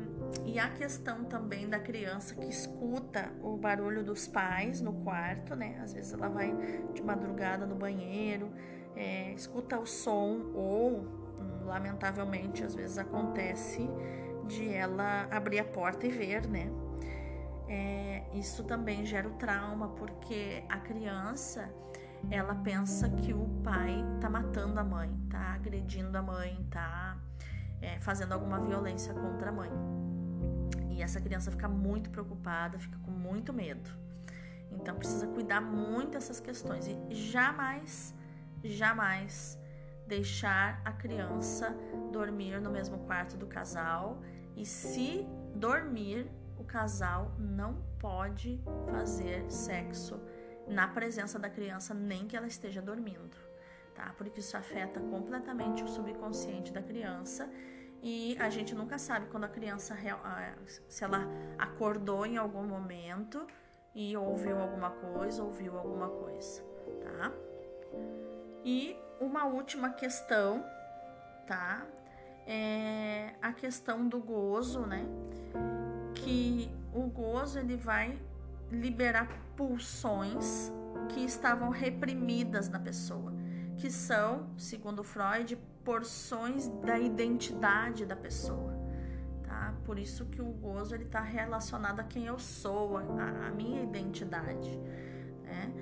e 0.47 0.59
a 0.59 0.71
questão 0.71 1.25
também 1.25 1.69
da 1.69 1.79
criança 1.79 2.35
que 2.35 2.49
escuta 2.49 3.31
o 3.43 3.57
barulho 3.57 4.03
dos 4.03 4.27
pais 4.27 4.81
no 4.81 4.93
quarto, 5.05 5.55
né? 5.55 5.79
Às 5.83 5.93
vezes 5.93 6.13
ela 6.13 6.29
vai 6.29 6.55
de 6.95 7.03
madrugada 7.03 7.67
no 7.67 7.75
banheiro, 7.75 8.51
é, 8.97 9.33
escuta 9.33 9.79
o 9.79 9.87
som 9.87 10.51
ou, 10.55 11.01
hum, 11.01 11.67
lamentavelmente, 11.67 12.65
às 12.65 12.75
vezes 12.75 12.99
acontece 12.99 13.89
de 14.47 14.69
ela 14.69 15.27
abrir 15.31 15.59
a 15.59 15.65
porta 15.65 16.07
e 16.07 16.11
ver, 16.11 16.47
né? 16.47 16.71
É, 17.69 18.25
isso 18.35 18.63
também 18.65 19.05
gera 19.07 19.27
o 19.27 19.33
trauma, 19.33 19.89
porque 19.89 20.63
a 20.69 20.79
criança 20.79 21.69
ela 22.31 22.55
pensa 22.55 23.09
que 23.09 23.33
o 23.33 23.47
pai 23.63 24.05
tá 24.21 24.29
matando 24.29 24.79
a 24.79 24.85
mãe, 24.85 25.11
tá 25.31 25.55
agredindo 25.55 26.17
a 26.17 26.23
mãe, 26.23 26.67
tá 26.71 27.19
é, 27.81 27.99
fazendo 28.01 28.33
alguma 28.33 28.61
violência 28.61 29.13
contra 29.15 29.51
a 29.51 29.53
mãe. 29.53 29.71
E 30.91 31.03
essa 31.03 31.21
criança 31.21 31.51
fica 31.51 31.69
muito 31.69 32.11
preocupada, 32.11 32.79
fica 32.79 32.99
com 32.99 33.11
muito 33.11 33.53
medo. 33.53 33.91
Então 34.71 34.95
precisa 34.97 35.27
cuidar 35.27 35.61
muito 35.61 36.13
dessas 36.13 36.41
questões 36.41 36.87
e 36.87 37.15
jamais, 37.15 38.15
jamais 38.71 39.59
deixar 40.07 40.81
a 40.85 40.93
criança 40.93 41.77
dormir 42.13 42.61
no 42.61 42.71
mesmo 42.71 42.99
quarto 43.01 43.37
do 43.37 43.47
casal 43.47 44.21
e 44.57 44.65
se 44.65 45.27
dormir, 45.55 46.31
o 46.59 46.65
casal 46.65 47.33
não 47.39 47.83
pode 47.99 48.63
fazer 48.91 49.51
sexo 49.51 50.21
na 50.69 50.89
presença 50.89 51.39
da 51.39 51.49
criança, 51.49 51.93
nem 51.93 52.27
que 52.27 52.37
ela 52.37 52.47
esteja 52.47 52.81
dormindo, 52.81 53.37
tá? 53.95 54.15
Porque 54.17 54.41
isso 54.41 54.57
afeta 54.57 55.01
completamente 55.01 55.83
o 55.83 55.89
subconsciente 55.89 56.73
da 56.73 56.83
criança 56.83 57.51
e 58.03 58.37
a 58.39 58.51
gente 58.51 58.75
nunca 58.75 58.99
sabe 58.99 59.27
quando 59.27 59.45
a 59.45 59.49
criança 59.49 59.97
se 60.89 61.05
ela 61.05 61.27
acordou 61.59 62.27
em 62.27 62.37
algum 62.37 62.65
momento 62.65 63.47
e 63.95 64.17
ouviu 64.17 64.59
alguma 64.59 64.91
coisa, 64.91 65.43
ouviu 65.43 65.79
alguma 65.79 66.09
coisa, 66.09 66.63
tá? 67.03 67.33
E 68.65 68.97
uma 69.21 69.45
última 69.45 69.91
questão, 69.91 70.65
tá? 71.47 71.87
é 72.47 73.35
a 73.41 73.53
questão 73.53 74.07
do 74.07 74.21
gozo, 74.21 74.81
né? 74.81 75.07
Que 76.15 76.71
o 76.93 77.03
gozo 77.03 77.59
ele 77.59 77.77
vai 77.77 78.19
liberar 78.71 79.29
pulsões 79.57 80.73
que 81.09 81.21
estavam 81.21 81.71
reprimidas 81.71 82.69
na 82.69 82.79
pessoa, 82.79 83.33
que 83.77 83.91
são, 83.91 84.49
segundo 84.57 85.03
Freud, 85.03 85.57
porções 85.85 86.69
da 86.83 86.99
identidade 86.99 88.07
da 88.07 88.17
pessoa. 88.17 88.73
Tá? 89.43 89.75
Por 89.85 89.99
isso 89.99 90.27
que 90.27 90.41
o 90.41 90.47
gozo 90.47 90.95
ele 90.95 91.05
está 91.05 91.21
relacionado 91.21 92.01
a 92.01 92.05
quem 92.05 92.27
eu 92.27 92.39
sou, 92.39 92.97
a, 92.97 93.03
a 93.49 93.51
minha 93.51 93.83
identidade. 93.83 94.79
Né? 95.43 95.73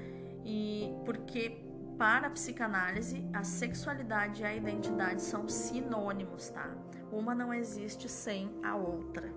E 0.45 0.92
porque 1.05 1.71
para 1.98 2.26
a 2.26 2.31
psicanálise, 2.31 3.24
a 3.33 3.44
sexualidade 3.44 4.42
e 4.42 4.44
a 4.44 4.55
identidade 4.55 5.22
são 5.22 5.48
sinônimos, 5.48 6.48
tá? 6.48 6.68
Uma 7.11 7.35
não 7.35 7.52
existe 7.52 8.09
sem 8.09 8.50
a 8.62 8.74
outra. 8.74 9.33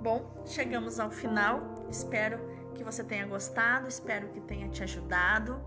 Bom, 0.00 0.42
chegamos 0.46 0.98
ao 0.98 1.10
final. 1.10 1.86
Espero 1.90 2.38
que 2.74 2.82
você 2.82 3.04
tenha 3.04 3.26
gostado, 3.26 3.86
espero 3.86 4.28
que 4.28 4.40
tenha 4.40 4.68
te 4.68 4.82
ajudado, 4.82 5.60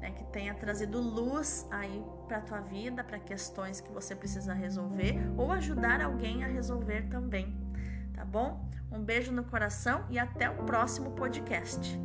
né, 0.00 0.12
que 0.12 0.24
tenha 0.24 0.54
trazido 0.54 1.00
luz 1.00 1.66
aí 1.70 2.04
para 2.28 2.40
tua 2.40 2.60
vida, 2.60 3.02
para 3.02 3.18
questões 3.18 3.80
que 3.80 3.92
você 3.92 4.14
precisa 4.14 4.54
resolver 4.54 5.18
ou 5.36 5.50
ajudar 5.52 6.00
alguém 6.00 6.44
a 6.44 6.46
resolver 6.46 7.08
também, 7.08 7.56
tá 8.14 8.24
bom? 8.24 8.64
Um 8.90 9.02
beijo 9.02 9.32
no 9.32 9.44
coração 9.44 10.04
e 10.08 10.18
até 10.18 10.48
o 10.48 10.64
próximo 10.64 11.10
podcast. 11.12 11.98